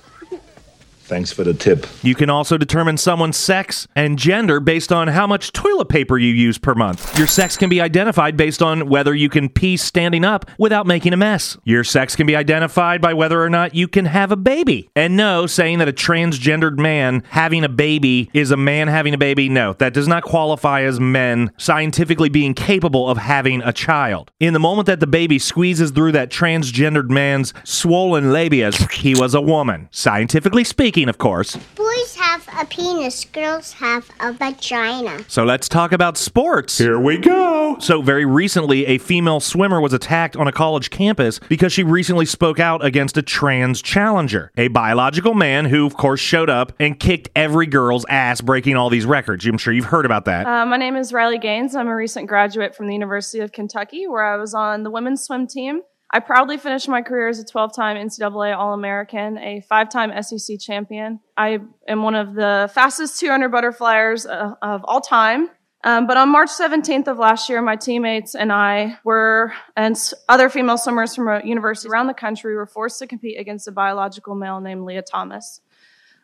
Thanks 1.13 1.31
for 1.31 1.45
the 1.45 1.53
tip. 1.53 1.87
You 2.03 2.15
can 2.15 2.31
also 2.31 2.57
determine 2.57 2.97
someone's 2.97 3.37
sex 3.37 3.87
and 3.95 4.19
gender 4.19 4.61
based 4.61 4.91
on 4.91 5.09
how 5.09 5.27
much 5.27 5.53
toilet 5.53 5.91
paper 5.91 6.17
you 6.17 6.33
use 6.33 6.57
per 6.57 6.75
month. 6.75 7.19
Your 7.19 7.27
sex 7.27 7.55
can 7.59 7.69
be 7.69 7.83
identified 7.83 8.35
based 8.35 8.63
on 8.63 8.89
whether 8.89 9.15
you 9.15 9.29
can 9.29 9.51
pee 9.51 9.77
standing 9.77 10.25
up 10.25 10.51
without 10.57 10.87
making 10.87 11.13
a 11.13 11.19
mess. 11.19 11.59
Your 11.65 11.85
sex 11.85 12.17
can 12.17 12.27
be 12.27 12.35
identified 12.35 13.03
by 13.03 13.13
whether 13.13 13.43
or 13.43 13.51
not 13.51 13.75
you 13.75 13.89
can 13.89 14.07
have 14.07 14.33
a 14.33 14.37
baby. 14.37 14.89
And 14.97 15.15
no, 15.15 15.47
saying 15.47 15.81
that 15.81 15.89
a 15.89 15.93
transgendered 15.93 16.79
man 16.79 17.25
having 17.29 17.63
a 17.63 17.69
baby 17.69 18.31
is 18.33 18.51
a 18.51 18.57
man 18.57 18.89
having 18.89 19.13
a 19.13 19.19
baby, 19.19 19.51
no, 19.51 19.75
that 19.75 19.93
does 19.93 20.09
not 20.09 20.23
qualify 20.23 20.81
as 20.81 20.99
men 20.99 21.53
scientifically 21.59 22.31
being 22.31 22.55
capable 22.55 23.11
of 23.11 23.19
having 23.19 23.61
a 23.61 23.73
child. 23.75 24.31
In 24.41 24.55
the 24.55 24.59
moment 24.59 24.87
that 24.87 25.01
the 25.01 25.07
baby 25.07 25.39
squeezes 25.39 25.91
through 25.91 26.13
that 26.13 26.31
transgendered 26.31 27.11
man's 27.11 27.53
swollen 27.65 28.33
labias, 28.33 28.91
he 28.93 29.15
was 29.15 29.35
a 29.35 29.43
woman. 29.43 29.91
Scientifically 29.91 30.65
speaking, 30.65 31.02
of 31.09 31.19
course. 31.19 31.57
Boys 31.75 32.17
have 32.17 32.49
a 32.59 32.65
penis, 32.67 33.25
girls 33.25 33.73
have 33.75 34.11
a 34.21 34.33
vagina. 34.33 35.25
So 35.29 35.45
let's 35.45 35.69
talk 35.69 35.93
about 35.93 36.17
sports. 36.17 36.79
Here 36.79 36.99
we 36.99 37.19
go. 37.19 37.77
So, 37.81 38.03
very 38.03 38.25
recently, 38.25 38.87
a 38.87 38.99
female 38.99 39.41
swimmer 39.41 39.81
was 39.81 39.93
attacked 39.93 40.37
on 40.37 40.47
a 40.47 40.53
college 40.53 40.91
campus 40.91 41.39
because 41.49 41.73
she 41.73 41.83
recently 41.83 42.27
spoke 42.27 42.61
out 42.61 42.85
against 42.85 43.17
a 43.17 43.23
trans 43.23 43.83
challenger, 43.83 44.51
a 44.57 44.69
biological 44.69 45.35
man 45.35 45.65
who, 45.67 45.87
of 45.87 45.97
course, 45.97 46.21
showed 46.21 46.51
up 46.51 46.73
and 46.79 47.01
kicked 47.01 47.31
every 47.35 47.67
girl's 47.67 48.05
ass, 48.09 48.41
breaking 48.41 48.77
all 48.77 48.91
these 48.91 49.07
records. 49.07 49.45
I'm 49.47 49.59
sure 49.59 49.73
you've 49.73 49.87
heard 49.87 50.07
about 50.07 50.27
that. 50.27 50.47
Uh, 50.47 50.67
my 50.67 50.77
name 50.77 50.97
is 50.97 51.13
Riley 51.13 51.39
Gaines. 51.39 51.75
I'm 51.75 51.89
a 51.89 51.97
recent 51.97 52.29
graduate 52.29 52.75
from 52.75 52.87
the 52.87 52.93
University 52.93 53.41
of 53.41 53.53
Kentucky, 53.53 54.07
where 54.07 54.25
I 54.25 54.37
was 54.37 54.55
on 54.55 54.83
the 54.83 54.91
women's 54.91 55.23
swim 55.23 55.47
team. 55.47 55.83
I 56.15 56.21
proudly 56.21 56.59
finished 56.59 56.89
my 56.89 57.01
career 57.01 57.29
as 57.29 57.39
a 57.39 57.45
12 57.45 57.75
time 57.75 57.97
NCAA 57.97 58.57
All 58.57 58.75
American, 58.75 59.39
a 59.39 59.63
five 59.63 59.89
time 59.89 60.13
SEC 60.23 60.61
champion. 60.61 61.21
I 61.37 61.61
am 61.89 62.03
one 62.03 62.15
of 62.15 62.35
the 62.35 62.71
fastest 62.75 63.19
200 63.19 63.51
butterflyers 63.51 64.29
uh, 64.29 64.55
of 64.61 64.85
all 64.85 65.01
time. 65.01 65.49
Um, 65.85 66.07
but 66.07 66.17
on 66.17 66.29
March 66.29 66.51
17th 66.51 67.09
of 67.09 67.19
last 67.19 67.49
year, 67.49 67.61
my 67.61 67.75
teammates 67.75 68.37
and 68.37 68.53
I 68.53 68.99
were, 69.03 69.53
and 69.77 69.97
other 70.29 70.49
female 70.49 70.79
swimmers 70.79 71.17
from 71.17 71.45
universities 71.45 71.91
around 71.91 72.07
the 72.07 72.15
country 72.15 72.55
were 72.55 72.67
forced 72.67 73.01
to 73.01 73.07
compete 73.07 73.41
against 73.41 73.67
a 73.67 73.73
biological 73.73 74.37
male 74.37 74.61
named 74.61 74.85
Lia 74.85 75.03
Thomas. 75.03 75.61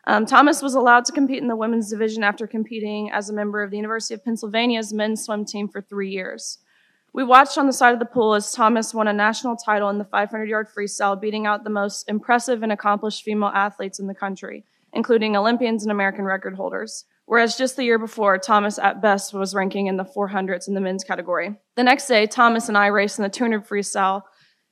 Um, 0.07 0.25
Thomas 0.25 0.61
was 0.61 0.75
allowed 0.75 1.03
to 1.05 1.11
compete 1.11 1.41
in 1.41 1.49
the 1.49 1.57
women's 1.57 1.89
division 1.89 2.23
after 2.23 2.47
competing 2.47 3.11
as 3.11 3.29
a 3.29 3.33
member 3.33 3.61
of 3.61 3.69
the 3.69 3.77
University 3.77 4.13
of 4.13 4.23
Pennsylvania's 4.23 4.93
men's 4.93 5.25
swim 5.25 5.43
team 5.43 5.67
for 5.67 5.81
three 5.81 6.09
years. 6.09 6.59
We 7.13 7.23
watched 7.23 7.57
on 7.57 7.65
the 7.65 7.73
side 7.73 7.93
of 7.93 7.99
the 7.99 8.05
pool 8.05 8.35
as 8.35 8.51
Thomas 8.51 8.93
won 8.93 9.07
a 9.07 9.13
national 9.13 9.55
title 9.55 9.89
in 9.89 9.97
the 9.97 10.05
500 10.05 10.47
yard 10.47 10.67
freestyle, 10.75 11.19
beating 11.19 11.45
out 11.45 11.63
the 11.63 11.69
most 11.69 12.07
impressive 12.07 12.61
and 12.61 12.71
accomplished 12.71 13.23
female 13.23 13.49
athletes 13.49 13.99
in 13.99 14.07
the 14.07 14.13
country, 14.13 14.63
including 14.93 15.35
Olympians 15.35 15.83
and 15.83 15.91
American 15.91 16.25
record 16.25 16.55
holders. 16.55 17.05
Whereas 17.25 17.55
just 17.55 17.75
the 17.75 17.83
year 17.83 17.99
before, 17.99 18.37
Thomas 18.37 18.79
at 18.79 19.01
best 19.01 19.33
was 19.33 19.53
ranking 19.53 19.87
in 19.87 19.97
the 19.97 20.03
400s 20.03 20.67
in 20.67 20.73
the 20.73 20.81
men's 20.81 21.03
category. 21.03 21.55
The 21.75 21.83
next 21.83 22.07
day, 22.07 22.25
Thomas 22.25 22.69
and 22.69 22.77
I 22.77 22.87
raced 22.87 23.19
in 23.19 23.23
the 23.23 23.29
200 23.29 23.67
freestyle, 23.67 24.23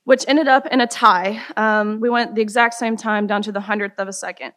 which 0.04 0.24
ended 0.26 0.48
up 0.48 0.66
in 0.66 0.80
a 0.80 0.86
tie. 0.86 1.40
Um, 1.56 2.00
we 2.00 2.10
went 2.10 2.34
the 2.34 2.42
exact 2.42 2.74
same 2.74 2.96
time 2.96 3.26
down 3.26 3.42
to 3.42 3.52
the 3.52 3.60
hundredth 3.60 3.98
of 3.98 4.08
a 4.08 4.12
second. 4.12 4.54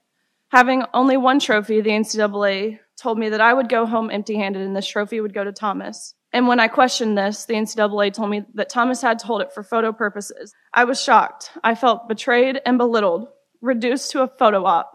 Having 0.50 0.83
only 0.93 1.15
one 1.15 1.39
trophy, 1.39 1.79
the 1.79 1.91
NCAA 1.91 2.79
told 2.97 3.17
me 3.17 3.29
that 3.29 3.41
I 3.41 3.53
would 3.53 3.69
go 3.69 3.85
home 3.85 4.09
empty 4.11 4.35
handed 4.35 4.63
and 4.63 4.75
this 4.75 4.88
trophy 4.88 5.21
would 5.21 5.33
go 5.33 5.43
to 5.43 5.51
Thomas. 5.51 6.15
And 6.33 6.47
when 6.47 6.59
I 6.59 6.67
questioned 6.67 7.17
this, 7.17 7.45
the 7.45 7.55
NCAA 7.55 8.13
told 8.13 8.29
me 8.29 8.43
that 8.53 8.69
Thomas 8.69 9.01
had 9.01 9.19
to 9.19 9.27
hold 9.27 9.41
it 9.41 9.53
for 9.53 9.63
photo 9.63 9.91
purposes. 9.91 10.53
I 10.73 10.85
was 10.85 11.01
shocked. 11.01 11.51
I 11.63 11.75
felt 11.75 12.07
betrayed 12.07 12.61
and 12.65 12.77
belittled, 12.77 13.27
reduced 13.61 14.11
to 14.11 14.21
a 14.21 14.27
photo 14.27 14.63
op. 14.65 14.91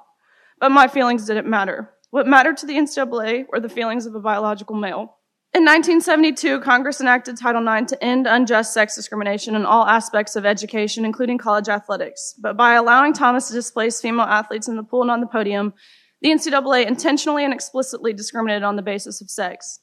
But 0.59 0.71
my 0.71 0.89
feelings 0.89 1.27
didn't 1.27 1.47
matter. 1.47 1.91
What 2.11 2.27
mattered 2.27 2.57
to 2.59 2.67
the 2.67 2.77
NCAA 2.77 3.47
were 3.53 3.61
the 3.61 3.69
feelings 3.69 4.07
of 4.07 4.15
a 4.15 4.21
biological 4.21 4.77
male. 4.77 5.19
In 5.53 5.65
1972, 5.65 6.61
Congress 6.61 7.01
enacted 7.01 7.37
Title 7.37 7.67
IX 7.67 7.91
to 7.91 8.05
end 8.05 8.27
unjust 8.27 8.75
sex 8.75 8.95
discrimination 8.95 9.55
in 9.55 9.65
all 9.65 9.87
aspects 9.87 10.37
of 10.37 10.45
education, 10.45 11.05
including 11.05 11.39
college 11.39 11.69
athletics. 11.69 12.35
But 12.41 12.57
by 12.57 12.75
allowing 12.75 13.13
Thomas 13.13 13.49
to 13.49 13.55
displace 13.55 14.01
female 14.01 14.27
athletes 14.27 14.69
in 14.69 14.77
the 14.77 14.83
pool 14.83 15.03
and 15.03 15.11
on 15.11 15.21
the 15.21 15.27
podium, 15.27 15.75
the 16.21 16.31
NCAA 16.31 16.87
intentionally 16.87 17.45
and 17.45 17.55
explicitly 17.55 18.13
discriminated 18.13 18.65
on 18.65 18.77
the 18.77 18.83
basis 18.83 19.21
of 19.21 19.31
sex. 19.31 19.81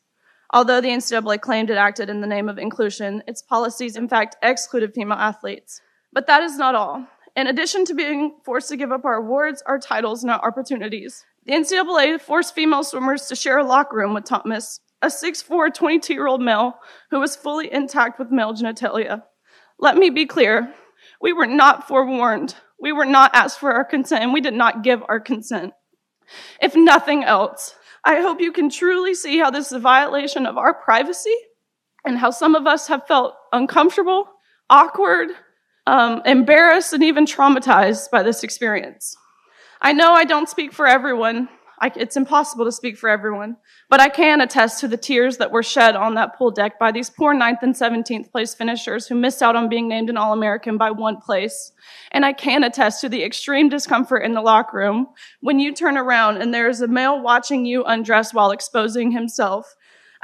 Although 0.53 0.81
the 0.81 0.89
NCAA 0.89 1.41
claimed 1.41 1.71
it 1.71 1.77
acted 1.77 2.11
in 2.11 2.21
the 2.21 2.27
name 2.27 2.47
of 2.47 2.59
inclusion, 2.59 3.23
its 3.27 3.41
policies 3.41 3.95
in 3.95 4.07
fact 4.07 4.35
excluded 4.43 4.93
female 4.93 5.17
athletes. 5.17 5.81
But 6.13 6.27
that 6.27 6.43
is 6.43 6.59
not 6.59 6.75
all. 6.75 7.07
In 7.35 7.47
addition 7.47 7.85
to 7.85 7.95
being 7.95 8.35
forced 8.45 8.69
to 8.69 8.77
give 8.77 8.91
up 8.91 9.03
our 9.03 9.15
awards, 9.15 9.63
our 9.65 9.79
titles, 9.79 10.21
and 10.21 10.31
our 10.31 10.45
opportunities, 10.45 11.25
the 11.45 11.53
NCAA 11.53 12.21
forced 12.21 12.53
female 12.53 12.83
swimmers 12.83 13.25
to 13.25 13.35
share 13.35 13.57
a 13.57 13.63
locker 13.63 13.97
room 13.97 14.13
with 14.13 14.25
Thomas, 14.25 14.79
a 15.01 15.07
6'4", 15.07 15.73
22 15.73 16.13
year 16.13 16.27
old 16.27 16.39
male 16.39 16.75
who 17.09 17.19
was 17.19 17.35
fully 17.35 17.73
intact 17.73 18.19
with 18.19 18.31
male 18.31 18.53
genitalia. 18.53 19.23
Let 19.79 19.97
me 19.97 20.11
be 20.11 20.27
clear. 20.27 20.71
We 21.19 21.33
were 21.33 21.47
not 21.47 21.87
forewarned. 21.87 22.53
We 22.79 22.91
were 22.91 23.05
not 23.05 23.31
asked 23.33 23.59
for 23.59 23.71
our 23.71 23.83
consent, 23.83 24.21
and 24.21 24.31
we 24.31 24.41
did 24.41 24.53
not 24.53 24.83
give 24.83 25.01
our 25.09 25.19
consent. 25.19 25.73
If 26.61 26.75
nothing 26.75 27.23
else, 27.23 27.75
I 28.05 28.21
hope 28.21 28.41
you 28.41 28.51
can 28.51 28.69
truly 28.69 29.13
see 29.13 29.39
how 29.39 29.49
this 29.49 29.67
is 29.67 29.73
a 29.73 29.79
violation 29.79 30.45
of 30.45 30.57
our 30.57 30.73
privacy 30.73 31.35
and 32.05 32.17
how 32.17 32.31
some 32.31 32.55
of 32.55 32.67
us 32.67 32.87
have 32.87 33.07
felt 33.07 33.35
uncomfortable, 33.53 34.27
awkward, 34.69 35.29
um, 35.87 36.21
embarrassed, 36.25 36.93
and 36.93 37.03
even 37.03 37.25
traumatized 37.25 38.11
by 38.11 38.23
this 38.23 38.43
experience. 38.43 39.15
I 39.81 39.93
know 39.93 40.11
I 40.11 40.25
don't 40.25 40.49
speak 40.49 40.73
for 40.73 40.87
everyone. 40.87 41.49
I, 41.83 41.91
it's 41.97 42.15
impossible 42.15 42.63
to 42.63 42.71
speak 42.71 42.97
for 42.97 43.09
everyone, 43.09 43.57
but 43.89 43.99
I 43.99 44.07
can 44.07 44.39
attest 44.39 44.79
to 44.79 44.87
the 44.87 44.95
tears 44.95 45.35
that 45.39 45.51
were 45.51 45.61
shed 45.61 45.97
on 45.97 46.13
that 46.13 46.37
pool 46.37 46.49
deck 46.49 46.79
by 46.79 46.93
these 46.93 47.09
poor 47.09 47.35
9th 47.35 47.61
and 47.61 47.75
17th 47.75 48.31
place 48.31 48.53
finishers 48.53 49.05
who 49.05 49.15
missed 49.15 49.43
out 49.43 49.57
on 49.57 49.67
being 49.67 49.89
named 49.89 50.09
an 50.09 50.15
All 50.15 50.31
American 50.31 50.77
by 50.77 50.91
one 50.91 51.17
place. 51.17 51.73
And 52.11 52.25
I 52.25 52.31
can 52.31 52.63
attest 52.63 53.01
to 53.01 53.09
the 53.09 53.21
extreme 53.25 53.67
discomfort 53.67 54.23
in 54.23 54.33
the 54.33 54.39
locker 54.39 54.77
room 54.77 55.07
when 55.41 55.59
you 55.59 55.73
turn 55.73 55.97
around 55.97 56.37
and 56.37 56.53
there 56.53 56.69
is 56.69 56.79
a 56.79 56.87
male 56.87 57.21
watching 57.21 57.65
you 57.65 57.83
undress 57.83 58.33
while 58.33 58.51
exposing 58.51 59.11
himself. 59.11 59.75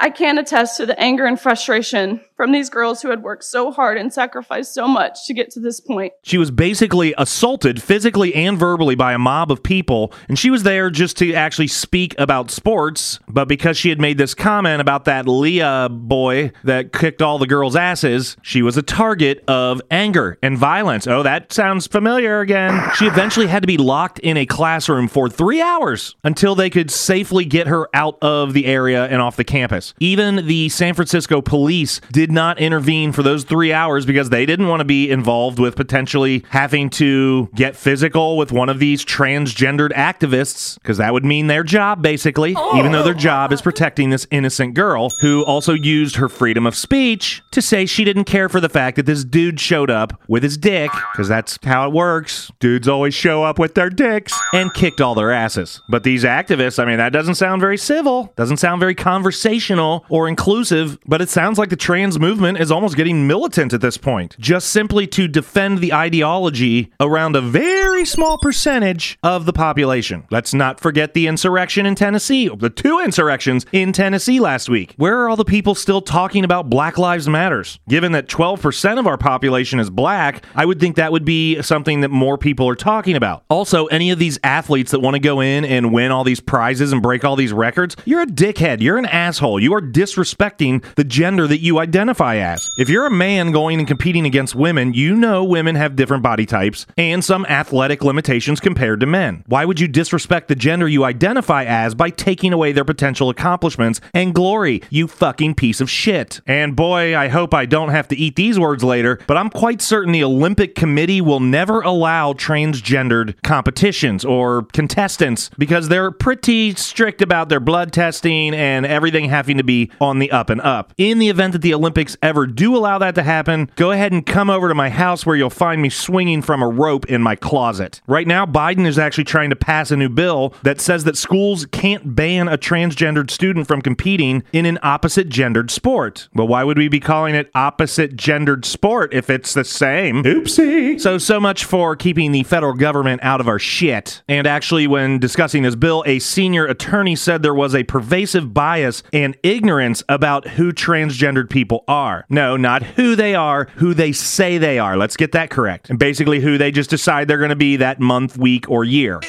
I 0.02 0.08
can 0.08 0.38
attest 0.38 0.78
to 0.78 0.86
the 0.86 0.98
anger 0.98 1.26
and 1.26 1.38
frustration 1.38 2.22
from 2.34 2.52
these 2.52 2.70
girls 2.70 3.02
who 3.02 3.10
had 3.10 3.22
worked 3.22 3.44
so 3.44 3.70
hard 3.70 3.98
and 3.98 4.10
sacrificed 4.10 4.72
so 4.72 4.88
much 4.88 5.26
to 5.26 5.34
get 5.34 5.50
to 5.50 5.60
this 5.60 5.78
point. 5.78 6.14
She 6.22 6.38
was 6.38 6.50
basically 6.50 7.12
assaulted 7.18 7.82
physically 7.82 8.34
and 8.34 8.58
verbally 8.58 8.94
by 8.94 9.12
a 9.12 9.18
mob 9.18 9.52
of 9.52 9.62
people, 9.62 10.14
and 10.26 10.38
she 10.38 10.48
was 10.48 10.62
there 10.62 10.88
just 10.88 11.18
to 11.18 11.34
actually 11.34 11.66
speak 11.66 12.14
about 12.18 12.50
sports. 12.50 13.20
But 13.28 13.46
because 13.46 13.76
she 13.76 13.90
had 13.90 14.00
made 14.00 14.16
this 14.16 14.32
comment 14.32 14.80
about 14.80 15.04
that 15.04 15.28
Lia 15.28 15.90
boy 15.90 16.52
that 16.64 16.94
kicked 16.94 17.20
all 17.20 17.38
the 17.38 17.46
girls' 17.46 17.76
asses, 17.76 18.38
she 18.40 18.62
was 18.62 18.78
a 18.78 18.82
target 18.82 19.44
of 19.48 19.82
anger 19.90 20.38
and 20.42 20.56
violence. 20.56 21.06
Oh, 21.06 21.22
that 21.22 21.52
sounds 21.52 21.86
familiar 21.86 22.40
again. 22.40 22.90
She 22.94 23.04
eventually 23.04 23.48
had 23.48 23.62
to 23.62 23.66
be 23.66 23.76
locked 23.76 24.18
in 24.20 24.38
a 24.38 24.46
classroom 24.46 25.08
for 25.08 25.28
three 25.28 25.60
hours 25.60 26.16
until 26.24 26.54
they 26.54 26.70
could 26.70 26.90
safely 26.90 27.44
get 27.44 27.66
her 27.66 27.86
out 27.92 28.16
of 28.22 28.54
the 28.54 28.64
area 28.64 29.04
and 29.04 29.20
off 29.20 29.36
the 29.36 29.44
campus. 29.44 29.89
Even 29.98 30.46
the 30.46 30.68
San 30.68 30.94
Francisco 30.94 31.40
police 31.40 32.00
did 32.12 32.30
not 32.30 32.58
intervene 32.58 33.12
for 33.12 33.22
those 33.22 33.44
three 33.44 33.72
hours 33.72 34.06
because 34.06 34.30
they 34.30 34.46
didn't 34.46 34.68
want 34.68 34.80
to 34.80 34.84
be 34.84 35.10
involved 35.10 35.58
with 35.58 35.76
potentially 35.76 36.44
having 36.50 36.90
to 36.90 37.48
get 37.54 37.76
physical 37.76 38.36
with 38.36 38.52
one 38.52 38.68
of 38.68 38.78
these 38.78 39.04
transgendered 39.04 39.92
activists 39.92 40.74
because 40.76 40.98
that 40.98 41.12
would 41.12 41.24
mean 41.24 41.46
their 41.46 41.62
job, 41.62 42.02
basically, 42.02 42.54
even 42.74 42.92
though 42.92 43.02
their 43.02 43.14
job 43.14 43.52
is 43.52 43.62
protecting 43.62 44.10
this 44.10 44.26
innocent 44.30 44.74
girl 44.74 45.08
who 45.20 45.44
also 45.44 45.72
used 45.72 46.16
her 46.16 46.28
freedom 46.28 46.66
of 46.66 46.74
speech 46.76 47.42
to 47.50 47.62
say 47.62 47.86
she 47.86 48.04
didn't 48.04 48.24
care 48.24 48.48
for 48.48 48.60
the 48.60 48.68
fact 48.68 48.96
that 48.96 49.06
this 49.06 49.24
dude 49.24 49.58
showed 49.60 49.90
up 49.90 50.20
with 50.28 50.42
his 50.42 50.56
dick 50.56 50.90
because 51.12 51.28
that's 51.28 51.58
how 51.64 51.86
it 51.86 51.92
works. 51.92 52.50
Dudes 52.60 52.88
always 52.88 53.14
show 53.14 53.42
up 53.42 53.58
with 53.58 53.74
their 53.74 53.90
dicks 53.90 54.38
and 54.52 54.72
kicked 54.74 55.00
all 55.00 55.14
their 55.14 55.30
asses. 55.30 55.80
But 55.88 56.02
these 56.02 56.24
activists, 56.24 56.78
I 56.78 56.84
mean, 56.84 56.98
that 56.98 57.12
doesn't 57.12 57.36
sound 57.36 57.60
very 57.60 57.78
civil, 57.78 58.32
doesn't 58.36 58.58
sound 58.58 58.80
very 58.80 58.94
conversational 58.94 59.79
or 59.80 60.28
inclusive, 60.28 60.98
but 61.06 61.20
it 61.20 61.28
sounds 61.28 61.58
like 61.58 61.70
the 61.70 61.76
trans 61.76 62.18
movement 62.18 62.58
is 62.58 62.70
almost 62.70 62.96
getting 62.96 63.26
militant 63.26 63.72
at 63.72 63.80
this 63.80 63.96
point, 63.96 64.36
just 64.38 64.68
simply 64.68 65.06
to 65.08 65.26
defend 65.26 65.78
the 65.78 65.92
ideology 65.92 66.92
around 67.00 67.36
a 67.36 67.40
very 67.40 68.04
small 68.04 68.38
percentage 68.38 69.18
of 69.22 69.46
the 69.46 69.52
population. 69.52 70.26
Let's 70.30 70.54
not 70.54 70.80
forget 70.80 71.14
the 71.14 71.26
insurrection 71.26 71.86
in 71.86 71.94
Tennessee, 71.94 72.48
the 72.48 72.70
two 72.70 73.00
insurrections 73.00 73.66
in 73.72 73.92
Tennessee 73.92 74.40
last 74.40 74.68
week. 74.68 74.94
Where 74.96 75.20
are 75.20 75.28
all 75.28 75.36
the 75.36 75.44
people 75.44 75.74
still 75.74 76.00
talking 76.00 76.44
about 76.44 76.70
Black 76.70 76.98
Lives 76.98 77.28
Matters? 77.28 77.78
Given 77.88 78.12
that 78.12 78.28
12% 78.28 78.98
of 78.98 79.06
our 79.06 79.18
population 79.18 79.80
is 79.80 79.90
black, 79.90 80.44
I 80.54 80.64
would 80.64 80.80
think 80.80 80.96
that 80.96 81.12
would 81.12 81.24
be 81.24 81.60
something 81.62 82.00
that 82.00 82.10
more 82.10 82.38
people 82.38 82.68
are 82.68 82.74
talking 82.74 83.16
about. 83.16 83.44
Also, 83.48 83.86
any 83.86 84.10
of 84.10 84.18
these 84.18 84.38
athletes 84.44 84.90
that 84.90 85.00
want 85.00 85.14
to 85.14 85.20
go 85.20 85.40
in 85.40 85.64
and 85.64 85.92
win 85.92 86.10
all 86.10 86.24
these 86.24 86.40
prizes 86.40 86.92
and 86.92 87.02
break 87.02 87.24
all 87.24 87.36
these 87.36 87.52
records, 87.52 87.96
you're 88.04 88.22
a 88.22 88.26
dickhead. 88.26 88.80
You're 88.80 88.98
an 88.98 89.06
asshole. 89.06 89.59
You 89.60 89.74
are 89.74 89.80
disrespecting 89.82 90.82
the 90.94 91.04
gender 91.04 91.46
that 91.46 91.60
you 91.60 91.78
identify 91.78 92.36
as. 92.36 92.70
If 92.78 92.88
you're 92.88 93.06
a 93.06 93.10
man 93.10 93.52
going 93.52 93.78
and 93.78 93.86
competing 93.86 94.24
against 94.24 94.54
women, 94.54 94.94
you 94.94 95.14
know 95.14 95.44
women 95.44 95.74
have 95.74 95.96
different 95.96 96.22
body 96.22 96.46
types 96.46 96.86
and 96.96 97.22
some 97.22 97.44
athletic 97.46 98.02
limitations 98.02 98.58
compared 98.58 99.00
to 99.00 99.06
men. 99.06 99.44
Why 99.46 99.64
would 99.64 99.78
you 99.78 99.88
disrespect 99.88 100.48
the 100.48 100.54
gender 100.54 100.88
you 100.88 101.04
identify 101.04 101.64
as 101.64 101.94
by 101.94 102.08
taking 102.10 102.52
away 102.52 102.72
their 102.72 102.84
potential 102.84 103.28
accomplishments 103.28 104.00
and 104.14 104.34
glory, 104.34 104.82
you 104.88 105.06
fucking 105.06 105.56
piece 105.56 105.82
of 105.82 105.90
shit? 105.90 106.40
And 106.46 106.74
boy, 106.74 107.16
I 107.16 107.28
hope 107.28 107.52
I 107.52 107.66
don't 107.66 107.90
have 107.90 108.08
to 108.08 108.16
eat 108.16 108.36
these 108.36 108.58
words 108.58 108.82
later, 108.82 109.18
but 109.26 109.36
I'm 109.36 109.50
quite 109.50 109.82
certain 109.82 110.12
the 110.12 110.24
Olympic 110.24 110.74
Committee 110.74 111.20
will 111.20 111.40
never 111.40 111.80
allow 111.82 112.32
transgendered 112.32 113.34
competitions 113.42 114.24
or 114.24 114.62
contestants 114.72 115.50
because 115.58 115.88
they're 115.88 116.10
pretty 116.10 116.74
strict 116.74 117.20
about 117.20 117.48
their 117.48 117.60
blood 117.60 117.92
testing 117.92 118.54
and 118.54 118.86
everything 118.86 119.28
having 119.28 119.49
to 119.58 119.64
be 119.64 119.90
on 120.00 120.18
the 120.18 120.30
up 120.30 120.50
and 120.50 120.60
up. 120.60 120.92
In 120.98 121.18
the 121.18 121.28
event 121.28 121.52
that 121.52 121.62
the 121.62 121.74
Olympics 121.74 122.16
ever 122.22 122.46
do 122.46 122.76
allow 122.76 122.98
that 122.98 123.14
to 123.16 123.22
happen, 123.22 123.70
go 123.76 123.90
ahead 123.90 124.12
and 124.12 124.24
come 124.24 124.50
over 124.50 124.68
to 124.68 124.74
my 124.74 124.90
house 124.90 125.24
where 125.24 125.36
you'll 125.36 125.50
find 125.50 125.82
me 125.82 125.88
swinging 125.88 126.42
from 126.42 126.62
a 126.62 126.68
rope 126.68 127.06
in 127.06 127.22
my 127.22 127.36
closet. 127.36 128.00
Right 128.06 128.26
now, 128.26 128.46
Biden 128.46 128.86
is 128.86 128.98
actually 128.98 129.24
trying 129.24 129.50
to 129.50 129.56
pass 129.56 129.90
a 129.90 129.96
new 129.96 130.08
bill 130.08 130.54
that 130.62 130.80
says 130.80 131.04
that 131.04 131.16
schools 131.16 131.66
can't 131.66 132.14
ban 132.14 132.48
a 132.48 132.58
transgendered 132.58 133.30
student 133.30 133.66
from 133.66 133.82
competing 133.82 134.42
in 134.52 134.66
an 134.66 134.78
opposite 134.82 135.28
gendered 135.28 135.70
sport. 135.70 136.28
Well, 136.34 136.48
why 136.48 136.64
would 136.64 136.78
we 136.78 136.88
be 136.88 137.00
calling 137.00 137.34
it 137.34 137.50
opposite 137.54 138.16
gendered 138.16 138.64
sport 138.64 139.12
if 139.12 139.30
it's 139.30 139.54
the 139.54 139.64
same? 139.64 140.22
Oopsie. 140.24 141.00
So, 141.00 141.18
so 141.18 141.40
much 141.40 141.64
for 141.64 141.96
keeping 141.96 142.32
the 142.32 142.42
federal 142.44 142.74
government 142.74 143.22
out 143.22 143.40
of 143.40 143.48
our 143.48 143.58
shit. 143.58 144.22
And 144.28 144.46
actually, 144.46 144.86
when 144.86 145.18
discussing 145.18 145.62
this 145.62 145.74
bill, 145.74 146.02
a 146.06 146.18
senior 146.18 146.66
attorney 146.66 147.16
said 147.16 147.42
there 147.42 147.54
was 147.54 147.74
a 147.74 147.84
pervasive 147.84 148.52
bias 148.54 149.02
and 149.12 149.36
ignorance 149.42 150.02
about 150.08 150.46
who 150.46 150.72
transgendered 150.72 151.50
people 151.50 151.84
are. 151.88 152.24
No, 152.28 152.56
not 152.56 152.82
who 152.82 153.16
they 153.16 153.34
are, 153.34 153.66
who 153.76 153.94
they 153.94 154.12
say 154.12 154.58
they 154.58 154.78
are. 154.78 154.96
Let's 154.96 155.16
get 155.16 155.32
that 155.32 155.50
correct. 155.50 155.90
And 155.90 155.98
basically, 155.98 156.40
who 156.40 156.58
they 156.58 156.70
just 156.70 156.90
decide 156.90 157.28
they're 157.28 157.38
going 157.38 157.50
to 157.50 157.56
be 157.56 157.76
that 157.76 158.00
month, 158.00 158.36
week, 158.36 158.68
or 158.70 158.84
year. 158.84 159.20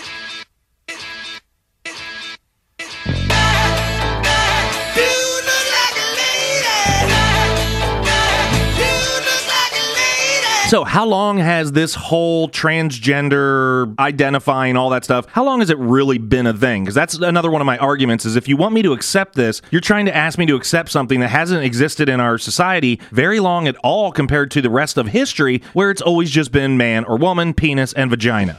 So, 10.71 10.85
how 10.85 11.05
long 11.05 11.37
has 11.37 11.73
this 11.73 11.95
whole 11.95 12.47
transgender 12.47 13.93
identifying 13.99 14.77
all 14.77 14.89
that 14.91 15.03
stuff? 15.03 15.25
How 15.25 15.43
long 15.43 15.59
has 15.59 15.69
it 15.69 15.77
really 15.77 16.17
been 16.17 16.47
a 16.47 16.53
thing? 16.53 16.83
Because 16.83 16.95
that's 16.95 17.15
another 17.15 17.51
one 17.51 17.59
of 17.59 17.65
my 17.65 17.77
arguments. 17.77 18.23
Is 18.23 18.37
if 18.37 18.47
you 18.47 18.55
want 18.55 18.73
me 18.73 18.81
to 18.83 18.93
accept 18.93 19.35
this, 19.35 19.61
you're 19.69 19.81
trying 19.81 20.05
to 20.05 20.15
ask 20.15 20.39
me 20.39 20.45
to 20.45 20.55
accept 20.55 20.89
something 20.89 21.19
that 21.19 21.27
hasn't 21.27 21.65
existed 21.65 22.07
in 22.07 22.21
our 22.21 22.37
society 22.37 23.01
very 23.11 23.41
long 23.41 23.67
at 23.67 23.75
all 23.83 24.13
compared 24.13 24.49
to 24.51 24.61
the 24.61 24.69
rest 24.69 24.97
of 24.97 25.07
history, 25.07 25.61
where 25.73 25.91
it's 25.91 26.01
always 26.01 26.31
just 26.31 26.53
been 26.53 26.77
man 26.77 27.03
or 27.03 27.17
woman, 27.17 27.53
penis, 27.53 27.91
and 27.91 28.09
vagina. 28.09 28.57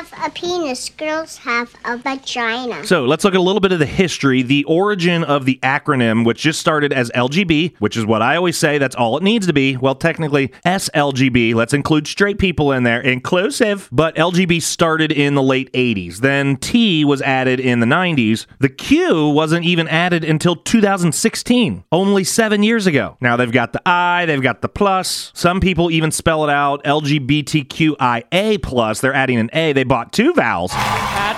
Have 0.00 0.28
a 0.28 0.30
penis, 0.30 0.88
girls 0.88 1.36
have 1.36 1.74
a 1.84 1.98
vagina. 1.98 2.86
So 2.86 3.04
let's 3.04 3.22
look 3.22 3.34
at 3.34 3.38
a 3.38 3.42
little 3.42 3.60
bit 3.60 3.70
of 3.70 3.80
the 3.80 3.84
history, 3.84 4.40
the 4.40 4.64
origin 4.64 5.22
of 5.24 5.44
the 5.44 5.58
acronym, 5.62 6.24
which 6.24 6.40
just 6.40 6.58
started 6.58 6.90
as 6.90 7.10
LGB, 7.10 7.74
which 7.80 7.98
is 7.98 8.06
what 8.06 8.22
I 8.22 8.34
always 8.36 8.56
say 8.56 8.78
that's 8.78 8.96
all 8.96 9.18
it 9.18 9.22
needs 9.22 9.46
to 9.48 9.52
be. 9.52 9.76
Well, 9.76 9.94
technically, 9.94 10.48
SLGB, 10.64 11.54
let's 11.54 11.74
include 11.74 12.06
straight 12.06 12.38
people 12.38 12.72
in 12.72 12.82
there, 12.82 13.02
inclusive. 13.02 13.90
But 13.92 14.16
LGB 14.16 14.62
started 14.62 15.12
in 15.12 15.34
the 15.34 15.42
late 15.42 15.70
80s. 15.74 16.20
Then 16.20 16.56
T 16.56 17.04
was 17.04 17.20
added 17.20 17.60
in 17.60 17.80
the 17.80 17.86
90s. 17.86 18.46
The 18.58 18.70
Q 18.70 19.28
wasn't 19.28 19.66
even 19.66 19.86
added 19.86 20.24
until 20.24 20.56
2016, 20.56 21.84
only 21.92 22.24
seven 22.24 22.62
years 22.62 22.86
ago. 22.86 23.18
Now 23.20 23.36
they've 23.36 23.52
got 23.52 23.74
the 23.74 23.86
I, 23.86 24.24
they've 24.24 24.40
got 24.40 24.62
the 24.62 24.70
plus. 24.70 25.30
Some 25.34 25.60
people 25.60 25.90
even 25.90 26.10
spell 26.10 26.42
it 26.44 26.50
out 26.50 26.82
LGBTQIA 26.84 28.62
plus. 28.62 29.02
They're 29.02 29.12
adding 29.12 29.38
an 29.38 29.50
A. 29.52 29.74
They 29.74 29.89
bought 29.90 30.12
two 30.12 30.32
vowels. 30.34 30.72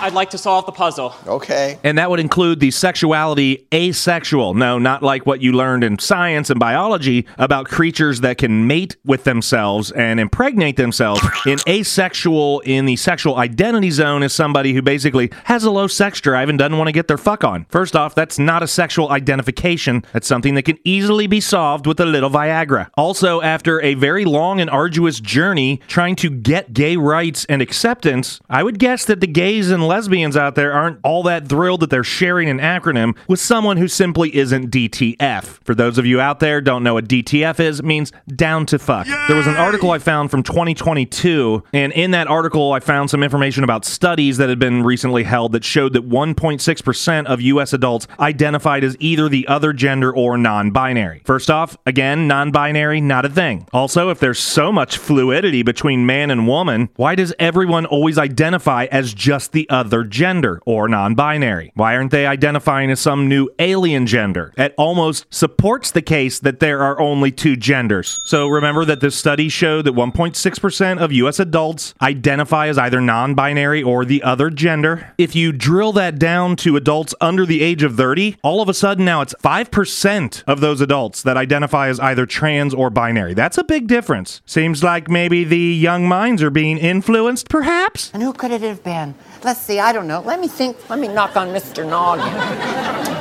Pat, 0.03 0.11
I'd 0.11 0.15
like 0.15 0.31
to 0.31 0.39
solve 0.39 0.67
the 0.67 0.73
puzzle. 0.73 1.15
Okay. 1.27 1.79
And 1.85 1.99
that 1.99 2.11
would 2.11 2.21
include 2.21 2.61
the 2.61 2.71
sexuality 2.71 3.67
asexual. 3.73 4.55
No, 4.55 4.79
not 4.79 5.03
like 5.03 5.27
what 5.27 5.41
you 5.41 5.53
learned 5.53 5.85
in 5.85 5.99
science 5.99 6.51
and 6.51 6.59
biology 6.59 7.27
about 7.39 7.67
creatures 7.67 8.21
that 8.21 8.39
can 8.39 8.67
mate 8.67 8.97
with 9.05 9.25
themselves 9.25 9.91
and 9.93 10.19
impregnate 10.21 10.77
themselves. 10.77 11.21
In 11.47 11.59
asexual, 11.69 12.61
in 12.61 12.87
the 12.87 12.97
sexual 12.97 13.37
identity 13.37 13.91
zone, 13.91 14.23
is 14.23 14.33
somebody 14.33 14.73
who 14.73 14.83
basically 14.83 15.31
has 15.45 15.65
a 15.65 15.71
low 15.71 15.87
sex 15.87 16.21
drive 16.21 16.49
and 16.49 16.59
doesn't 16.59 16.77
want 16.77 16.89
to 16.89 16.93
get 16.93 17.09
their 17.09 17.19
fuck 17.19 17.45
on. 17.45 17.67
First 17.69 17.97
off, 17.97 18.15
that's 18.15 18.39
not 18.39 18.63
a 18.63 18.67
sexual 18.67 19.11
identification. 19.11 20.05
That's 20.13 20.27
something 20.27 20.55
that 20.55 20.65
can 20.65 20.79
easily 20.85 21.27
be 21.27 21.41
solved 21.41 21.87
with 21.87 22.01
a 22.01 22.07
little 22.07 22.31
Viagra. 22.31 22.91
Also, 22.97 23.41
after 23.41 23.81
a 23.83 23.95
very 23.95 24.25
long 24.25 24.61
and 24.61 24.71
arduous 24.71 25.21
journey 25.21 25.81
trying 25.87 26.17
to 26.17 26.31
get 26.31 26.73
gay 26.73 26.97
rights 26.97 27.45
and 27.47 27.63
acceptance, 27.63 28.41
I 28.51 28.63
would 28.63 28.79
guess 28.79 29.05
that 29.05 29.21
the 29.21 29.27
gays 29.27 29.71
and 29.71 29.87
lesbians 29.93 30.39
out 30.39 30.55
there 30.55 30.73
aren't 30.73 30.99
all 31.05 31.23
that 31.23 31.47
thrilled 31.47 31.81
that 31.81 31.91
they're 31.91 32.03
sharing 32.03 32.49
an 32.49 32.59
acronym 32.59 33.15
with 33.29 33.39
someone 33.39 33.77
who 33.77 33.87
simply 33.87 34.35
isn't 34.35 34.71
DTF. 34.71 35.45
For 35.65 35.75
those 35.75 35.99
of 35.99 36.07
you 36.07 36.19
out 36.19 36.41
there 36.41 36.63
don't 36.63 36.83
know 36.83 36.95
what 36.95 37.09
DTF 37.09 37.61
is, 37.61 37.81
it 37.81 37.85
means 37.85 38.11
down 38.35 38.65
to 38.67 38.79
fuck. 38.79 39.07
There 39.29 39.37
was 39.37 39.47
an 39.47 39.57
article 39.57 39.91
I 39.91 39.99
found 39.99 40.31
from 40.31 40.45
2022, 40.45 41.65
and 41.75 41.93
in 41.93 42.13
that 42.13 42.27
article 42.27 42.73
I 42.73 42.81
found 42.81 43.11
some 43.11 43.23
information 43.23 43.65
about 43.65 43.85
studies 43.85 44.39
that 44.39 44.49
had 44.49 44.59
been 44.59 44.83
recently 44.83 45.25
held 45.25 45.53
that 45.53 45.63
showed 45.63 45.93
that 45.93 46.09
1.6% 46.09 47.27
of 47.27 47.43
US 47.43 47.75
adults 47.75 48.07
identified 48.19 48.85
as 48.85 48.97
either 48.99 49.29
the 49.29 49.47
other 49.47 49.75
gender 49.75 50.11
or 50.11 50.39
non-binary. 50.39 51.21
First 51.27 51.51
off, 51.51 51.77
again, 51.85 52.27
non-binary 52.27 53.03
not 53.03 53.27
a 53.27 53.29
thing. 53.29 53.69
Also, 53.75 54.09
if 54.09 54.21
there's 54.21 54.39
so 54.39 54.73
much 54.73 54.97
fluidity 54.97 55.63
between 55.63 56.07
man 56.07 56.31
and 56.31 56.49
woman, 56.49 56.89
why 56.97 57.15
does 57.15 57.35
everyone 57.39 57.85
always 57.85 58.17
identify 58.17 58.87
as 58.87 59.13
just 59.13 59.53
the 59.53 59.69
other 59.69 59.82
gender 60.09 60.61
or 60.67 60.89
non 60.89 61.15
binary? 61.15 61.73
Why 61.75 61.97
aren't 61.97 62.11
they 62.11 62.27
identifying 62.27 62.91
as 62.91 63.01
some 63.01 63.29
new 63.29 63.49
alien 63.59 64.07
gender? 64.07 64.53
It 64.57 64.75
almost 64.77 65.27
supports 65.31 65.91
the 65.91 66.03
case 66.03 66.39
that 66.41 66.61
there 66.61 66.83
are 66.83 67.01
only 67.01 67.31
two 67.31 67.57
genders. 67.57 68.21
So 68.27 68.49
remember 68.49 68.85
that 68.85 69.01
this 69.01 69.17
study 69.17 69.49
showed 69.49 69.85
that 69.87 69.95
1.6% 69.95 70.99
of 70.99 71.13
US 71.13 71.39
adults 71.39 71.95
identify 72.01 72.69
as 72.69 72.79
either 72.79 73.01
non 73.01 73.35
binary 73.35 73.83
or 73.83 74.05
the 74.05 74.23
other 74.23 74.51
gender. 74.51 75.13
If 75.19 75.35
you 75.35 75.53
drill 75.53 75.93
that 75.93 76.19
down 76.19 76.57
to 76.57 76.77
adults 76.77 77.15
under 77.21 77.47
the 77.47 77.63
age 77.63 77.83
of 77.83 77.97
30, 77.97 78.37
all 78.43 78.61
of 78.61 78.69
a 78.69 78.75
sudden 78.75 79.05
now 79.05 79.21
it's 79.21 79.35
5% 79.43 80.45
of 80.47 80.61
those 80.61 80.81
adults 80.81 81.23
that 81.23 81.37
identify 81.37 81.89
as 81.89 82.01
either 82.01 82.27
trans 82.27 82.75
or 82.75 82.91
binary. 82.91 83.35
That's 83.35 83.59
a 83.59 83.65
big 83.65 83.87
difference. 83.87 84.43
Seems 84.47 84.83
like 84.83 85.09
maybe 85.09 85.45
the 85.45 85.57
young 85.57 86.07
minds 86.07 86.43
are 86.43 86.51
being 86.51 86.79
influenced, 86.79 87.49
perhaps? 87.49 88.11
And 88.13 88.23
who 88.23 88.33
could 88.33 88.51
it 88.51 88.63
have 88.63 88.83
been? 88.85 89.15
Let's 89.43 89.61
see, 89.63 89.79
I 89.79 89.93
don't 89.93 90.07
know. 90.09 90.21
Let 90.21 90.41
me 90.41 90.49
think. 90.49 90.77
Let 90.91 90.99
me 90.99 91.09
knock 91.09 91.37
on 91.37 91.49
Mr. 91.49 91.89
Noggin. 91.89 92.33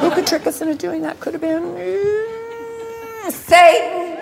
who 0.02 0.10
could 0.12 0.26
trick 0.28 0.48
us 0.48 0.62
into 0.62 0.76
doing 0.76 1.02
that? 1.04 1.20
Could 1.20 1.34
have 1.34 1.42
been. 1.42 1.64
mm, 1.64 3.32
Satan! 3.32 4.18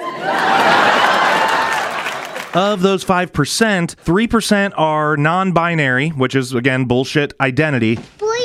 Of 2.56 2.82
those 2.82 3.06
5%, 3.06 3.28
3% 3.30 4.74
are 4.76 5.16
non 5.16 5.52
binary, 5.52 6.10
which 6.10 6.34
is, 6.36 6.54
again, 6.54 6.86
bullshit 6.86 7.34
identity. 7.40 8.00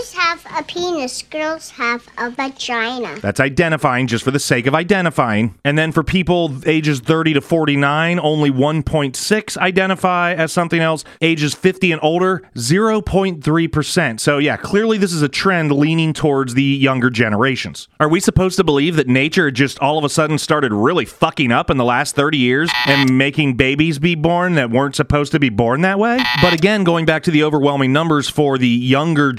Boys 0.04 0.12
have 0.12 0.46
a 0.54 0.62
penis, 0.62 1.22
girls 1.22 1.70
have 1.70 2.06
a 2.18 2.28
vagina. 2.28 3.18
That's 3.20 3.40
identifying 3.40 4.06
just 4.06 4.22
for 4.22 4.30
the 4.30 4.38
sake 4.38 4.66
of 4.66 4.74
identifying. 4.74 5.54
And 5.64 5.78
then 5.78 5.92
for 5.92 6.02
people 6.02 6.52
ages 6.66 7.00
30 7.00 7.32
to 7.34 7.40
49, 7.40 8.20
only 8.20 8.50
1.6 8.50 9.56
identify 9.56 10.34
as 10.34 10.52
something 10.52 10.80
else. 10.80 11.04
Ages 11.22 11.54
50 11.54 11.92
and 11.92 12.00
older, 12.04 12.42
0.3%. 12.54 14.20
So 14.20 14.36
yeah, 14.36 14.58
clearly 14.58 14.98
this 14.98 15.14
is 15.14 15.22
a 15.22 15.28
trend 15.28 15.72
leaning 15.72 16.12
towards 16.12 16.52
the 16.52 16.62
younger 16.62 17.08
generations. 17.08 17.88
Are 17.98 18.08
we 18.08 18.20
supposed 18.20 18.56
to 18.56 18.64
believe 18.64 18.96
that 18.96 19.08
nature 19.08 19.50
just 19.50 19.78
all 19.78 19.96
of 19.96 20.04
a 20.04 20.10
sudden 20.10 20.36
started 20.36 20.74
really 20.74 21.06
fucking 21.06 21.50
up 21.50 21.70
in 21.70 21.78
the 21.78 21.84
last 21.84 22.14
30 22.14 22.36
years 22.36 22.70
and 22.86 23.16
making 23.16 23.54
babies 23.54 23.98
be 23.98 24.14
born 24.14 24.52
that 24.56 24.70
weren't 24.70 24.96
supposed 24.96 25.32
to 25.32 25.38
be 25.38 25.48
born 25.48 25.80
that 25.80 25.98
way? 25.98 26.22
But 26.42 26.52
again, 26.52 26.84
going 26.84 27.06
back 27.06 27.22
to 27.22 27.30
the 27.30 27.42
overwhelming 27.42 27.94
numbers 27.94 28.28
for 28.28 28.58
the 28.58 28.68
younger 28.68 29.32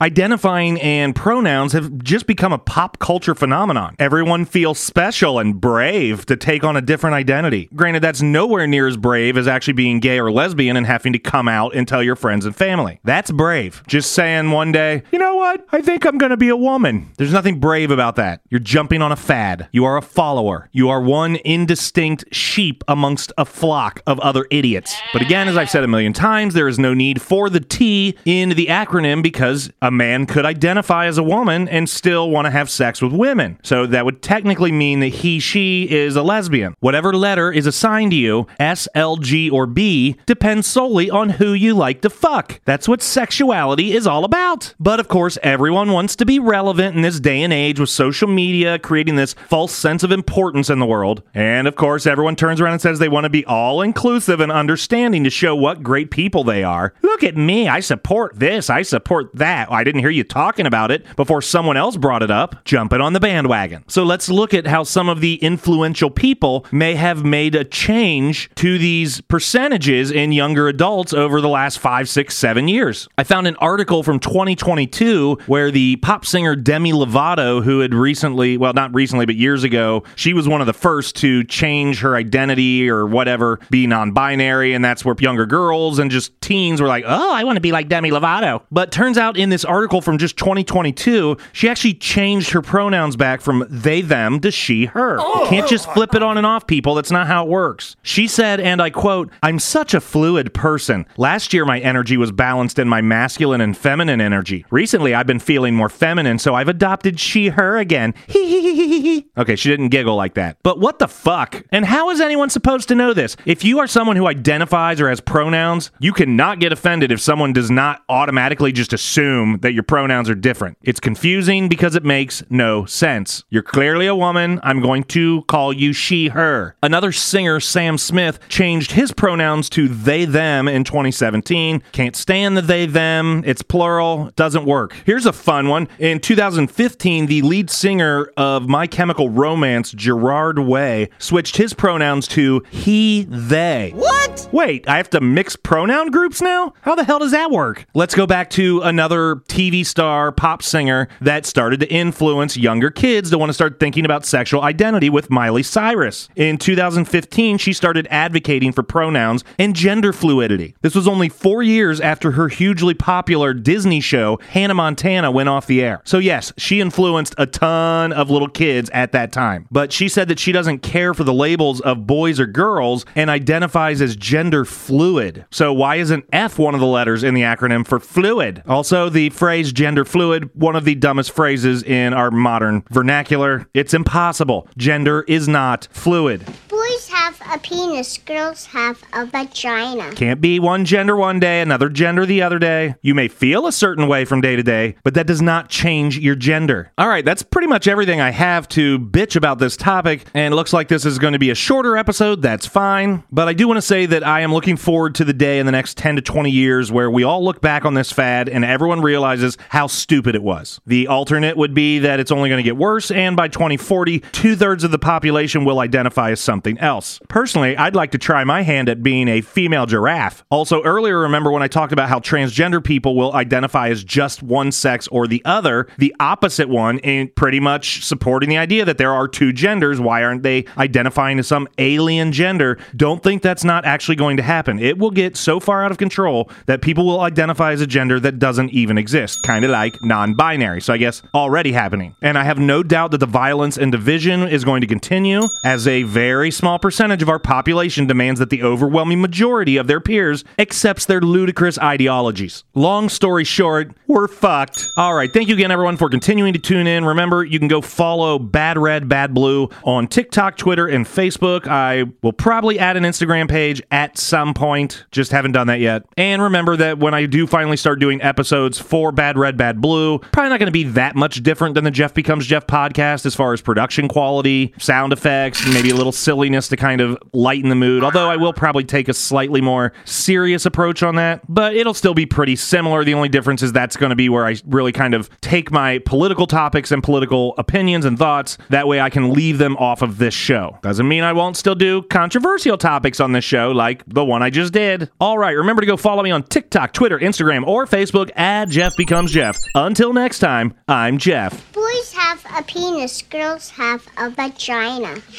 identifying 0.00 0.80
and 0.80 1.14
pronouns 1.14 1.72
have 1.72 1.98
just 1.98 2.26
become 2.26 2.52
a 2.52 2.58
pop 2.58 2.98
culture 2.98 3.34
phenomenon. 3.34 3.94
Everyone 3.98 4.44
feels 4.44 4.78
special 4.78 5.38
and 5.38 5.60
brave 5.60 6.26
to 6.26 6.36
take 6.36 6.64
on 6.64 6.76
a 6.76 6.80
different 6.80 7.14
identity. 7.14 7.68
Granted, 7.74 8.02
that's 8.02 8.22
nowhere 8.22 8.66
near 8.66 8.86
as 8.86 8.96
brave 8.96 9.36
as 9.36 9.48
actually 9.48 9.74
being 9.74 10.00
gay 10.00 10.18
or 10.18 10.30
lesbian 10.30 10.76
and 10.76 10.86
having 10.86 11.12
to 11.12 11.18
come 11.18 11.48
out 11.48 11.74
and 11.74 11.86
tell 11.86 12.02
your 12.02 12.16
friends 12.16 12.46
and 12.46 12.54
family. 12.54 13.00
That's 13.04 13.30
brave. 13.30 13.82
Just 13.86 14.12
saying 14.12 14.50
one 14.50 14.72
day, 14.72 15.02
you 15.12 15.18
know 15.18 15.34
what? 15.34 15.66
I 15.72 15.80
think 15.82 16.04
I'm 16.04 16.18
going 16.18 16.30
to 16.30 16.36
be 16.36 16.48
a 16.48 16.56
woman. 16.56 17.10
There's 17.16 17.32
nothing 17.32 17.60
brave 17.60 17.90
about 17.90 18.16
that. 18.16 18.40
You're 18.50 18.60
jumping 18.60 19.02
on 19.02 19.12
a 19.12 19.16
fad. 19.16 19.68
You 19.72 19.84
are 19.84 19.96
a 19.96 20.02
follower. 20.02 20.68
You 20.72 20.88
are 20.88 21.00
one 21.00 21.36
indistinct 21.44 22.24
sheep 22.32 22.84
amongst 22.88 23.32
a 23.38 23.44
flock 23.44 24.00
of 24.06 24.20
other 24.20 24.46
idiots. 24.50 24.96
But 25.12 25.22
again, 25.22 25.48
as 25.48 25.56
I've 25.56 25.70
said 25.70 25.84
a 25.84 25.88
million 25.88 26.12
times, 26.12 26.54
there 26.54 26.68
is 26.68 26.78
no 26.78 26.94
need 26.94 27.20
for 27.20 27.48
the 27.50 27.60
T 27.60 28.16
in 28.24 28.50
the 28.50 28.66
acronym 28.66 29.22
because 29.22 29.55
because 29.56 29.72
a 29.80 29.90
man 29.90 30.26
could 30.26 30.44
identify 30.44 31.06
as 31.06 31.18
a 31.18 31.22
woman 31.22 31.68
and 31.68 31.88
still 31.88 32.30
want 32.30 32.44
to 32.46 32.50
have 32.50 32.68
sex 32.68 33.00
with 33.00 33.12
women. 33.12 33.58
So 33.62 33.86
that 33.86 34.04
would 34.04 34.22
technically 34.22 34.72
mean 34.72 35.00
that 35.00 35.08
he, 35.08 35.38
she 35.38 35.88
is 35.90 36.16
a 36.16 36.22
lesbian. 36.22 36.74
Whatever 36.80 37.12
letter 37.14 37.50
is 37.50 37.66
assigned 37.66 38.10
to 38.10 38.16
you, 38.16 38.46
S, 38.60 38.86
L, 38.94 39.16
G, 39.16 39.48
or 39.48 39.66
B, 39.66 40.16
depends 40.26 40.66
solely 40.66 41.10
on 41.10 41.30
who 41.30 41.52
you 41.52 41.74
like 41.74 42.02
to 42.02 42.10
fuck. 42.10 42.60
That's 42.64 42.88
what 42.88 43.02
sexuality 43.02 43.94
is 43.94 44.06
all 44.06 44.24
about. 44.24 44.74
But 44.78 45.00
of 45.00 45.08
course, 45.08 45.38
everyone 45.42 45.92
wants 45.92 46.16
to 46.16 46.26
be 46.26 46.38
relevant 46.38 46.96
in 46.96 47.02
this 47.02 47.20
day 47.20 47.42
and 47.42 47.52
age 47.52 47.80
with 47.80 47.90
social 47.90 48.28
media 48.28 48.78
creating 48.78 49.16
this 49.16 49.34
false 49.48 49.72
sense 49.72 50.02
of 50.02 50.12
importance 50.12 50.68
in 50.68 50.78
the 50.80 50.86
world. 50.86 51.22
And 51.34 51.66
of 51.66 51.76
course, 51.76 52.06
everyone 52.06 52.36
turns 52.36 52.60
around 52.60 52.74
and 52.74 52.82
says 52.82 52.98
they 52.98 53.08
want 53.08 53.24
to 53.24 53.30
be 53.30 53.46
all 53.46 53.80
inclusive 53.80 54.40
and 54.40 54.52
understanding 54.52 55.24
to 55.24 55.30
show 55.30 55.56
what 55.56 55.82
great 55.82 56.10
people 56.10 56.44
they 56.44 56.62
are. 56.62 56.92
Look 57.02 57.24
at 57.24 57.36
me, 57.36 57.68
I 57.68 57.80
support 57.80 58.38
this, 58.38 58.68
I 58.68 58.82
support 58.82 59.30
that. 59.34 59.45
I 59.46 59.84
didn't 59.84 60.00
hear 60.00 60.10
you 60.10 60.24
talking 60.24 60.66
about 60.66 60.90
it 60.90 61.04
before 61.16 61.42
someone 61.42 61.76
else 61.76 61.96
brought 61.96 62.22
it 62.22 62.30
up, 62.30 62.64
jumping 62.64 63.00
on 63.00 63.12
the 63.12 63.20
bandwagon. 63.20 63.84
So 63.88 64.02
let's 64.02 64.28
look 64.28 64.54
at 64.54 64.66
how 64.66 64.82
some 64.82 65.08
of 65.08 65.20
the 65.20 65.36
influential 65.36 66.10
people 66.10 66.66
may 66.72 66.94
have 66.94 67.24
made 67.24 67.54
a 67.54 67.64
change 67.64 68.50
to 68.56 68.78
these 68.78 69.20
percentages 69.22 70.10
in 70.10 70.32
younger 70.32 70.68
adults 70.68 71.12
over 71.12 71.40
the 71.40 71.48
last 71.48 71.78
five, 71.78 72.08
six, 72.08 72.36
seven 72.36 72.68
years. 72.68 73.08
I 73.18 73.24
found 73.24 73.46
an 73.46 73.56
article 73.56 74.02
from 74.02 74.18
2022 74.18 75.38
where 75.46 75.70
the 75.70 75.96
pop 75.96 76.24
singer 76.24 76.56
Demi 76.56 76.92
Lovato, 76.92 77.62
who 77.62 77.80
had 77.80 77.94
recently, 77.94 78.56
well, 78.56 78.72
not 78.72 78.94
recently, 78.94 79.26
but 79.26 79.36
years 79.36 79.64
ago, 79.64 80.02
she 80.14 80.32
was 80.32 80.48
one 80.48 80.60
of 80.60 80.66
the 80.66 80.72
first 80.72 81.16
to 81.16 81.44
change 81.44 82.00
her 82.00 82.16
identity 82.16 82.88
or 82.88 83.06
whatever, 83.06 83.60
be 83.70 83.86
non 83.86 84.12
binary. 84.12 84.74
And 84.74 84.84
that's 84.84 85.04
where 85.04 85.14
younger 85.18 85.46
girls 85.46 85.98
and 85.98 86.10
just 86.10 86.40
teens 86.40 86.80
were 86.80 86.88
like, 86.88 87.04
oh, 87.06 87.34
I 87.34 87.44
want 87.44 87.56
to 87.56 87.60
be 87.60 87.72
like 87.72 87.88
Demi 87.88 88.10
Lovato. 88.10 88.62
But 88.70 88.92
turns 88.92 89.18
out 89.18 89.35
in 89.36 89.50
this 89.50 89.64
article 89.64 90.00
from 90.00 90.18
just 90.18 90.36
2022, 90.36 91.36
she 91.52 91.68
actually 91.68 91.94
changed 91.94 92.50
her 92.50 92.62
pronouns 92.62 93.16
back 93.16 93.40
from 93.40 93.66
they, 93.68 94.00
them 94.00 94.40
to 94.40 94.50
she, 94.50 94.86
her. 94.86 95.16
Oh. 95.20 95.46
Can't 95.48 95.68
just 95.68 95.90
flip 95.92 96.14
it 96.14 96.22
on 96.22 96.36
and 96.36 96.46
off, 96.46 96.66
people. 96.66 96.94
That's 96.94 97.10
not 97.10 97.26
how 97.26 97.44
it 97.44 97.48
works. 97.48 97.96
She 98.02 98.26
said, 98.26 98.60
and 98.60 98.80
I 98.80 98.90
quote, 98.90 99.30
I'm 99.42 99.58
such 99.58 99.94
a 99.94 100.00
fluid 100.00 100.54
person. 100.54 101.06
Last 101.16 101.52
year, 101.52 101.64
my 101.64 101.78
energy 101.80 102.16
was 102.16 102.32
balanced 102.32 102.78
in 102.78 102.88
my 102.88 103.00
masculine 103.00 103.60
and 103.60 103.76
feminine 103.76 104.20
energy. 104.20 104.64
Recently, 104.70 105.14
I've 105.14 105.26
been 105.26 105.38
feeling 105.38 105.74
more 105.74 105.88
feminine, 105.88 106.38
so 106.38 106.54
I've 106.54 106.68
adopted 106.68 107.20
she, 107.20 107.48
her 107.48 107.78
again. 107.78 108.14
okay, 108.28 109.56
she 109.56 109.68
didn't 109.68 109.88
giggle 109.88 110.16
like 110.16 110.34
that. 110.34 110.58
But 110.62 110.80
what 110.80 110.98
the 110.98 111.08
fuck? 111.08 111.64
And 111.70 111.84
how 111.84 112.10
is 112.10 112.20
anyone 112.20 112.50
supposed 112.50 112.88
to 112.88 112.94
know 112.94 113.12
this? 113.12 113.36
If 113.44 113.64
you 113.64 113.78
are 113.78 113.86
someone 113.86 114.16
who 114.16 114.26
identifies 114.26 115.00
or 115.00 115.08
has 115.08 115.20
pronouns, 115.20 115.90
you 115.98 116.12
cannot 116.12 116.60
get 116.60 116.72
offended 116.72 117.12
if 117.12 117.20
someone 117.20 117.52
does 117.52 117.70
not 117.70 118.02
automatically 118.08 118.72
just 118.72 118.92
assume 118.92 119.15
that 119.16 119.72
your 119.72 119.82
pronouns 119.82 120.28
are 120.28 120.34
different. 120.34 120.76
It's 120.82 121.00
confusing 121.00 121.68
because 121.68 121.94
it 121.94 122.04
makes 122.04 122.42
no 122.50 122.84
sense. 122.84 123.44
You're 123.48 123.62
clearly 123.62 124.06
a 124.06 124.14
woman. 124.14 124.60
I'm 124.62 124.82
going 124.82 125.04
to 125.04 125.42
call 125.42 125.72
you 125.72 125.94
she, 125.94 126.28
her. 126.28 126.76
Another 126.82 127.12
singer, 127.12 127.58
Sam 127.58 127.96
Smith, 127.96 128.38
changed 128.48 128.92
his 128.92 129.12
pronouns 129.12 129.70
to 129.70 129.88
they, 129.88 130.26
them 130.26 130.68
in 130.68 130.84
2017. 130.84 131.82
Can't 131.92 132.14
stand 132.14 132.58
the 132.58 132.62
they, 132.62 132.84
them. 132.84 133.42
It's 133.46 133.62
plural. 133.62 134.30
Doesn't 134.36 134.66
work. 134.66 134.94
Here's 135.06 135.24
a 135.24 135.32
fun 135.32 135.68
one. 135.68 135.88
In 135.98 136.20
2015, 136.20 137.26
the 137.26 137.40
lead 137.42 137.70
singer 137.70 138.30
of 138.36 138.68
My 138.68 138.86
Chemical 138.86 139.30
Romance, 139.30 139.92
Gerard 139.92 140.58
Way, 140.58 141.08
switched 141.18 141.56
his 141.56 141.72
pronouns 141.72 142.28
to 142.28 142.62
he, 142.70 143.26
they. 143.30 143.92
What? 143.94 144.48
Wait, 144.52 144.86
I 144.86 144.98
have 144.98 145.08
to 145.10 145.20
mix 145.22 145.56
pronoun 145.56 146.10
groups 146.10 146.42
now? 146.42 146.74
How 146.82 146.94
the 146.94 147.04
hell 147.04 147.18
does 147.18 147.32
that 147.32 147.50
work? 147.50 147.86
Let's 147.94 148.14
go 148.14 148.26
back 148.26 148.50
to 148.50 148.82
another 148.82 149.05
TV 149.10 149.84
star, 149.86 150.32
pop 150.32 150.62
singer 150.62 151.08
that 151.20 151.46
started 151.46 151.80
to 151.80 151.86
influence 151.88 152.56
younger 152.56 152.90
kids 152.90 153.30
to 153.30 153.38
want 153.38 153.50
to 153.50 153.54
start 153.54 153.78
thinking 153.78 154.04
about 154.04 154.26
sexual 154.26 154.62
identity 154.62 155.08
with 155.08 155.30
Miley 155.30 155.62
Cyrus. 155.62 156.28
In 156.34 156.58
2015, 156.58 157.58
she 157.58 157.72
started 157.72 158.08
advocating 158.10 158.72
for 158.72 158.82
pronouns 158.82 159.44
and 159.58 159.76
gender 159.76 160.12
fluidity. 160.12 160.74
This 160.82 160.94
was 160.94 161.06
only 161.06 161.28
four 161.28 161.62
years 161.62 162.00
after 162.00 162.32
her 162.32 162.48
hugely 162.48 162.94
popular 162.94 163.54
Disney 163.54 164.00
show, 164.00 164.38
Hannah 164.50 164.74
Montana, 164.74 165.30
went 165.30 165.48
off 165.48 165.66
the 165.66 165.82
air. 165.82 166.02
So, 166.04 166.18
yes, 166.18 166.52
she 166.56 166.80
influenced 166.80 167.34
a 167.38 167.46
ton 167.46 168.12
of 168.12 168.30
little 168.30 168.48
kids 168.48 168.90
at 168.90 169.12
that 169.12 169.32
time. 169.32 169.66
But 169.70 169.92
she 169.92 170.08
said 170.08 170.28
that 170.28 170.38
she 170.38 170.52
doesn't 170.52 170.80
care 170.80 171.14
for 171.14 171.24
the 171.24 171.34
labels 171.34 171.80
of 171.82 172.06
boys 172.06 172.40
or 172.40 172.46
girls 172.46 173.04
and 173.14 173.30
identifies 173.30 174.00
as 174.00 174.16
gender 174.16 174.64
fluid. 174.64 175.44
So, 175.50 175.72
why 175.72 175.96
isn't 175.96 176.24
F 176.32 176.58
one 176.58 176.74
of 176.74 176.80
the 176.80 176.86
letters 176.86 177.22
in 177.22 177.34
the 177.34 177.42
acronym 177.42 177.86
for 177.86 178.00
fluid? 178.00 178.62
Also, 178.66 178.95
the 179.10 179.30
phrase 179.30 179.72
gender 179.72 180.04
fluid, 180.04 180.50
one 180.54 180.74
of 180.74 180.84
the 180.84 180.94
dumbest 180.94 181.32
phrases 181.32 181.82
in 181.82 182.14
our 182.14 182.30
modern 182.30 182.82
vernacular. 182.90 183.68
It's 183.74 183.94
impossible. 183.94 184.68
Gender 184.76 185.24
is 185.28 185.46
not 185.46 185.88
fluid. 185.92 186.44
Boys 186.68 187.08
have 187.08 187.40
a 187.52 187.58
penis, 187.58 188.18
girls 188.18 188.66
have 188.66 189.02
a 189.12 189.26
vagina. 189.26 190.12
Can't 190.14 190.40
be 190.40 190.58
one 190.58 190.84
gender 190.84 191.16
one 191.16 191.38
day, 191.38 191.60
another 191.60 191.88
gender 191.88 192.24
the 192.24 192.42
other 192.42 192.58
day. 192.58 192.94
You 193.02 193.14
may 193.14 193.28
feel 193.28 193.66
a 193.66 193.72
certain 193.72 194.08
way 194.08 194.24
from 194.24 194.40
day 194.40 194.56
to 194.56 194.62
day, 194.62 194.96
but 195.04 195.14
that 195.14 195.26
does 195.26 195.42
not 195.42 195.68
change 195.68 196.18
your 196.18 196.34
gender. 196.34 196.92
All 196.96 197.08
right, 197.08 197.24
that's 197.24 197.42
pretty 197.42 197.68
much 197.68 197.86
everything 197.88 198.20
I 198.20 198.30
have 198.30 198.68
to 198.70 198.98
bitch 198.98 199.36
about 199.36 199.58
this 199.58 199.76
topic, 199.76 200.26
and 200.34 200.52
it 200.52 200.56
looks 200.56 200.72
like 200.72 200.88
this 200.88 201.04
is 201.04 201.18
going 201.18 201.32
to 201.34 201.38
be 201.38 201.50
a 201.50 201.54
shorter 201.54 201.96
episode. 201.96 202.40
That's 202.42 202.66
fine. 202.66 203.24
But 203.30 203.48
I 203.48 203.52
do 203.52 203.68
want 203.68 203.78
to 203.78 203.82
say 203.82 204.06
that 204.06 204.26
I 204.26 204.40
am 204.40 204.52
looking 204.52 204.76
forward 204.76 205.14
to 205.16 205.24
the 205.24 205.32
day 205.32 205.58
in 205.58 205.66
the 205.66 205.72
next 205.72 205.96
10 205.98 206.16
to 206.16 206.22
20 206.22 206.50
years 206.50 206.92
where 206.92 207.10
we 207.10 207.24
all 207.24 207.44
look 207.44 207.60
back 207.60 207.84
on 207.84 207.94
this 207.94 208.12
fad 208.12 208.48
and 208.48 208.64
everyone 208.64 208.85
realizes 208.94 209.58
how 209.68 209.86
stupid 209.86 210.34
it 210.34 210.42
was. 210.42 210.80
The 210.86 211.06
alternate 211.08 211.56
would 211.56 211.74
be 211.74 211.98
that 212.00 212.20
it's 212.20 212.30
only 212.30 212.48
going 212.48 212.62
to 212.62 212.68
get 212.68 212.76
worse, 212.76 213.10
and 213.10 213.36
by 213.36 213.48
2040, 213.48 214.20
two 214.32 214.56
thirds 214.56 214.84
of 214.84 214.90
the 214.90 214.98
population 214.98 215.64
will 215.64 215.80
identify 215.80 216.30
as 216.30 216.40
something 216.40 216.78
else. 216.78 217.20
Personally, 217.28 217.76
I'd 217.76 217.94
like 217.94 218.12
to 218.12 218.18
try 218.18 218.44
my 218.44 218.62
hand 218.62 218.88
at 218.88 219.02
being 219.02 219.28
a 219.28 219.40
female 219.40 219.86
giraffe. 219.86 220.44
Also, 220.50 220.82
earlier, 220.82 221.18
remember 221.20 221.50
when 221.50 221.62
I 221.62 221.68
talked 221.68 221.92
about 221.92 222.08
how 222.08 222.20
transgender 222.20 222.82
people 222.82 223.16
will 223.16 223.32
identify 223.34 223.88
as 223.88 224.04
just 224.04 224.42
one 224.42 224.72
sex 224.72 225.08
or 225.08 225.26
the 225.26 225.42
other, 225.44 225.86
the 225.98 226.14
opposite 226.20 226.68
one, 226.68 226.98
in 227.00 227.28
pretty 227.28 227.60
much 227.60 228.04
supporting 228.04 228.48
the 228.48 228.58
idea 228.58 228.84
that 228.84 228.98
there 228.98 229.12
are 229.12 229.28
two 229.28 229.52
genders. 229.52 230.00
Why 230.00 230.22
aren't 230.22 230.42
they 230.42 230.64
identifying 230.78 231.38
as 231.38 231.46
some 231.46 231.68
alien 231.78 232.32
gender? 232.32 232.78
Don't 232.94 233.22
think 233.22 233.42
that's 233.42 233.64
not 233.64 233.84
actually 233.84 234.16
going 234.16 234.36
to 234.36 234.42
happen. 234.42 234.78
It 234.78 234.98
will 234.98 235.10
get 235.10 235.36
so 235.36 235.60
far 235.60 235.84
out 235.84 235.90
of 235.90 235.98
control 235.98 236.50
that 236.66 236.82
people 236.82 237.06
will 237.06 237.20
identify 237.20 237.72
as 237.72 237.80
a 237.80 237.86
gender 237.86 238.20
that 238.20 238.38
doesn't 238.38 238.70
even 238.76 238.98
exist, 238.98 239.42
kind 239.42 239.64
of 239.64 239.70
like 239.70 240.02
non 240.02 240.34
binary. 240.34 240.80
So 240.80 240.92
I 240.92 240.98
guess 240.98 241.22
already 241.34 241.72
happening. 241.72 242.14
And 242.22 242.38
I 242.38 242.44
have 242.44 242.58
no 242.58 242.82
doubt 242.82 243.10
that 243.12 243.18
the 243.18 243.26
violence 243.26 243.76
and 243.78 243.90
division 243.90 244.42
is 244.42 244.64
going 244.64 244.82
to 244.82 244.86
continue 244.86 245.42
as 245.64 245.88
a 245.88 246.02
very 246.02 246.50
small 246.50 246.78
percentage 246.78 247.22
of 247.22 247.28
our 247.28 247.38
population 247.38 248.06
demands 248.06 248.38
that 248.38 248.50
the 248.50 248.62
overwhelming 248.62 249.20
majority 249.20 249.76
of 249.76 249.86
their 249.86 250.00
peers 250.00 250.44
accepts 250.58 251.06
their 251.06 251.20
ludicrous 251.20 251.78
ideologies. 251.78 252.64
Long 252.74 253.08
story 253.08 253.44
short, 253.44 253.92
we're 254.06 254.28
fucked. 254.28 254.86
All 254.96 255.14
right, 255.14 255.32
thank 255.32 255.48
you 255.48 255.54
again, 255.54 255.70
everyone, 255.70 255.96
for 255.96 256.10
continuing 256.10 256.52
to 256.52 256.58
tune 256.58 256.86
in. 256.86 257.04
Remember, 257.04 257.44
you 257.44 257.58
can 257.58 257.68
go 257.68 257.80
follow 257.80 258.38
Bad 258.38 258.78
Red, 258.78 259.08
Bad 259.08 259.32
Blue 259.32 259.70
on 259.84 260.06
TikTok, 260.06 260.56
Twitter, 260.56 260.86
and 260.86 261.06
Facebook. 261.06 261.66
I 261.66 262.04
will 262.22 262.32
probably 262.32 262.78
add 262.78 262.96
an 262.96 263.04
Instagram 263.04 263.48
page 263.48 263.82
at 263.90 264.18
some 264.18 264.52
point. 264.52 265.04
Just 265.10 265.32
haven't 265.32 265.52
done 265.52 265.68
that 265.68 265.80
yet. 265.80 266.02
And 266.16 266.42
remember 266.42 266.76
that 266.76 266.98
when 266.98 267.14
I 267.14 267.26
do 267.26 267.46
finally 267.46 267.76
start 267.76 268.00
doing 268.00 268.20
episodes 268.22 268.65
for 268.74 269.12
Bad 269.12 269.38
Red, 269.38 269.56
Bad 269.56 269.80
Blue, 269.80 270.18
probably 270.18 270.50
not 270.50 270.58
going 270.58 270.66
to 270.66 270.72
be 270.72 270.84
that 270.84 271.14
much 271.14 271.42
different 271.42 271.74
than 271.74 271.84
the 271.84 271.90
Jef 271.90 272.14
Becomes 272.14 272.46
Jef 272.46 272.66
podcast 272.66 273.26
as 273.26 273.34
far 273.34 273.52
as 273.52 273.60
production 273.60 274.08
quality, 274.08 274.72
sound 274.78 275.12
effects, 275.12 275.66
maybe 275.72 275.90
a 275.90 275.94
little 275.94 276.12
silliness 276.12 276.68
to 276.68 276.76
kind 276.76 277.00
of 277.00 277.18
lighten 277.32 277.68
the 277.68 277.74
mood. 277.74 278.02
Although 278.02 278.28
I 278.28 278.36
will 278.36 278.52
probably 278.52 278.84
take 278.84 279.08
a 279.08 279.14
slightly 279.14 279.60
more 279.60 279.92
serious 280.04 280.66
approach 280.66 281.02
on 281.02 281.16
that, 281.16 281.42
but 281.48 281.76
it'll 281.76 281.94
still 281.94 282.14
be 282.14 282.26
pretty 282.26 282.56
similar. 282.56 283.04
The 283.04 283.14
only 283.14 283.28
difference 283.28 283.62
is 283.62 283.72
that's 283.72 283.96
going 283.96 284.10
to 284.10 284.16
be 284.16 284.28
where 284.28 284.46
I 284.46 284.56
really 284.66 284.92
kind 284.92 285.14
of 285.14 285.28
take 285.40 285.70
my 285.70 285.98
political 285.98 286.46
topics 286.46 286.90
and 286.90 287.02
political 287.02 287.54
opinions 287.58 288.04
and 288.04 288.18
thoughts. 288.18 288.58
That 288.70 288.88
way 288.88 289.00
I 289.00 289.10
can 289.10 289.32
leave 289.32 289.58
them 289.58 289.76
off 289.76 290.02
of 290.02 290.18
this 290.18 290.34
show. 290.34 290.78
Doesn't 290.82 291.06
mean 291.06 291.22
I 291.22 291.32
won't 291.32 291.56
still 291.56 291.74
do 291.74 292.02
controversial 292.02 292.78
topics 292.78 293.20
on 293.20 293.32
this 293.32 293.44
show, 293.44 293.70
like 293.70 294.02
the 294.06 294.24
one 294.24 294.42
I 294.42 294.50
just 294.50 294.72
did. 294.72 295.10
All 295.20 295.38
right, 295.38 295.52
remember 295.52 295.82
to 295.82 295.86
go 295.86 295.96
follow 295.96 296.22
me 296.22 296.30
on 296.30 296.42
TikTok, 296.42 296.92
Twitter, 296.92 297.18
Instagram, 297.18 297.66
or 297.66 297.86
Facebook 297.86 298.30
at 298.36 298.55
Jef 298.64 298.96
Becomes 298.96 299.32
Jef. 299.32 299.56
Until 299.74 300.12
next 300.12 300.38
time, 300.38 300.74
I'm 300.88 301.18
Jef. 301.18 301.72
Boys 301.72 302.12
have 302.14 302.44
a 302.56 302.62
penis, 302.62 303.22
girls 303.22 303.70
have 303.70 304.06
a 304.16 304.30
vagina. 304.30 305.16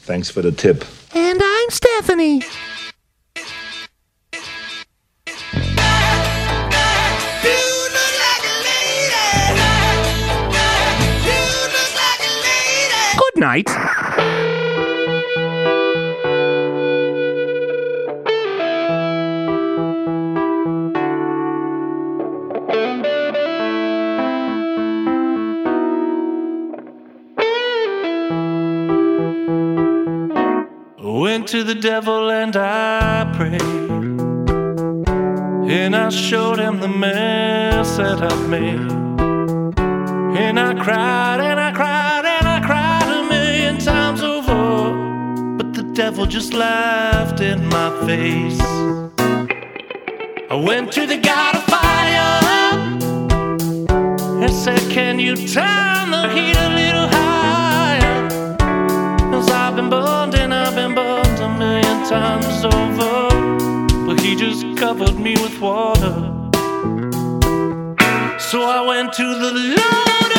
Thanks 0.00 0.28
for 0.28 0.42
the 0.42 0.52
tip. 0.52 0.84
And 1.14 1.40
I'm 1.42 1.70
Stephanie. 1.70 2.42
Good 13.16 13.36
night. 13.36 14.59
The 31.64 31.74
devil 31.74 32.30
and 32.30 32.56
I 32.56 33.30
prayed. 33.36 33.60
And 35.70 35.94
I 35.94 36.08
showed 36.08 36.58
him 36.58 36.80
the 36.80 36.88
mess 36.88 37.96
that 37.96 38.22
I've 38.22 38.48
made. 38.48 38.90
And 40.38 40.58
I 40.58 40.74
cried 40.82 41.40
and 41.40 41.60
I 41.60 41.72
cried 41.72 42.24
and 42.24 42.46
I 42.48 42.60
cried 42.64 43.08
a 43.18 43.28
million 43.28 43.78
times 43.78 44.22
over. 44.22 45.56
But 45.58 45.74
the 45.74 45.82
devil 45.92 46.26
just 46.26 46.54
laughed 46.54 47.40
in 47.40 47.66
my 47.66 47.90
face. 48.06 48.60
I 50.50 50.54
went 50.54 50.92
to 50.92 51.06
the 51.06 51.18
God 51.18 51.56
of 51.56 51.64
fire 51.64 52.40
and 54.42 54.52
said, 54.52 54.80
Can 54.90 55.18
you 55.18 55.36
turn 55.36 56.10
the 56.10 56.28
heat 56.34 56.56
a 56.56 56.68
little 56.74 57.08
higher? 57.08 57.89
Times 62.10 62.64
over. 62.64 63.28
But 64.04 64.20
he 64.20 64.34
just 64.34 64.66
covered 64.76 65.16
me 65.16 65.34
with 65.34 65.60
water. 65.60 66.16
So 68.50 68.58
I 68.62 68.84
went 68.84 69.12
to 69.12 69.26
the 69.44 69.52
Lord 69.78 70.29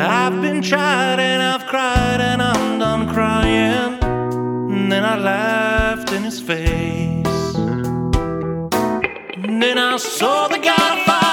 I've 0.00 0.40
been 0.40 0.62
tried 0.62 1.20
and 1.20 1.42
I've 1.42 1.66
cried 1.66 2.20
and 2.20 2.40
I'm 2.40 2.78
done 2.78 3.12
crying. 3.12 3.98
And 4.72 4.90
then 4.90 5.04
I 5.04 5.18
laughed 5.18 6.12
in 6.12 6.22
his 6.22 6.40
face. 6.40 7.54
And 9.44 9.62
then 9.62 9.76
I 9.76 9.96
saw 9.98 10.48
the 10.48 10.58
God 10.58 10.98
of 10.98 11.04
fire. 11.04 11.32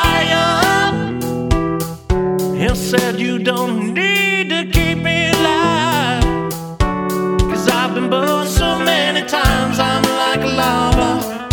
He 2.56 2.76
said, 2.76 3.19
You 3.19 3.39
don't 3.39 3.93
need 3.93 4.50
to 4.50 4.65
keep 4.65 4.98
me 4.98 5.30
alive. 5.30 6.52
Cause 7.50 7.69
I've 7.69 7.93
been 7.93 8.10
burned 8.10 8.50
so 8.50 8.78
many 8.80 9.26
times, 9.26 9.80
I'm 9.80 10.04
like 10.04 10.41
a 10.41 10.54
lava. 10.62 11.48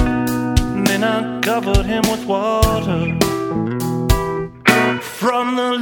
And 0.74 0.86
then 0.86 1.04
I 1.04 1.40
covered 1.40 1.86
him 1.86 2.02
with 2.10 2.24
water. 2.24 3.16
From 5.00 5.56
the 5.56 5.78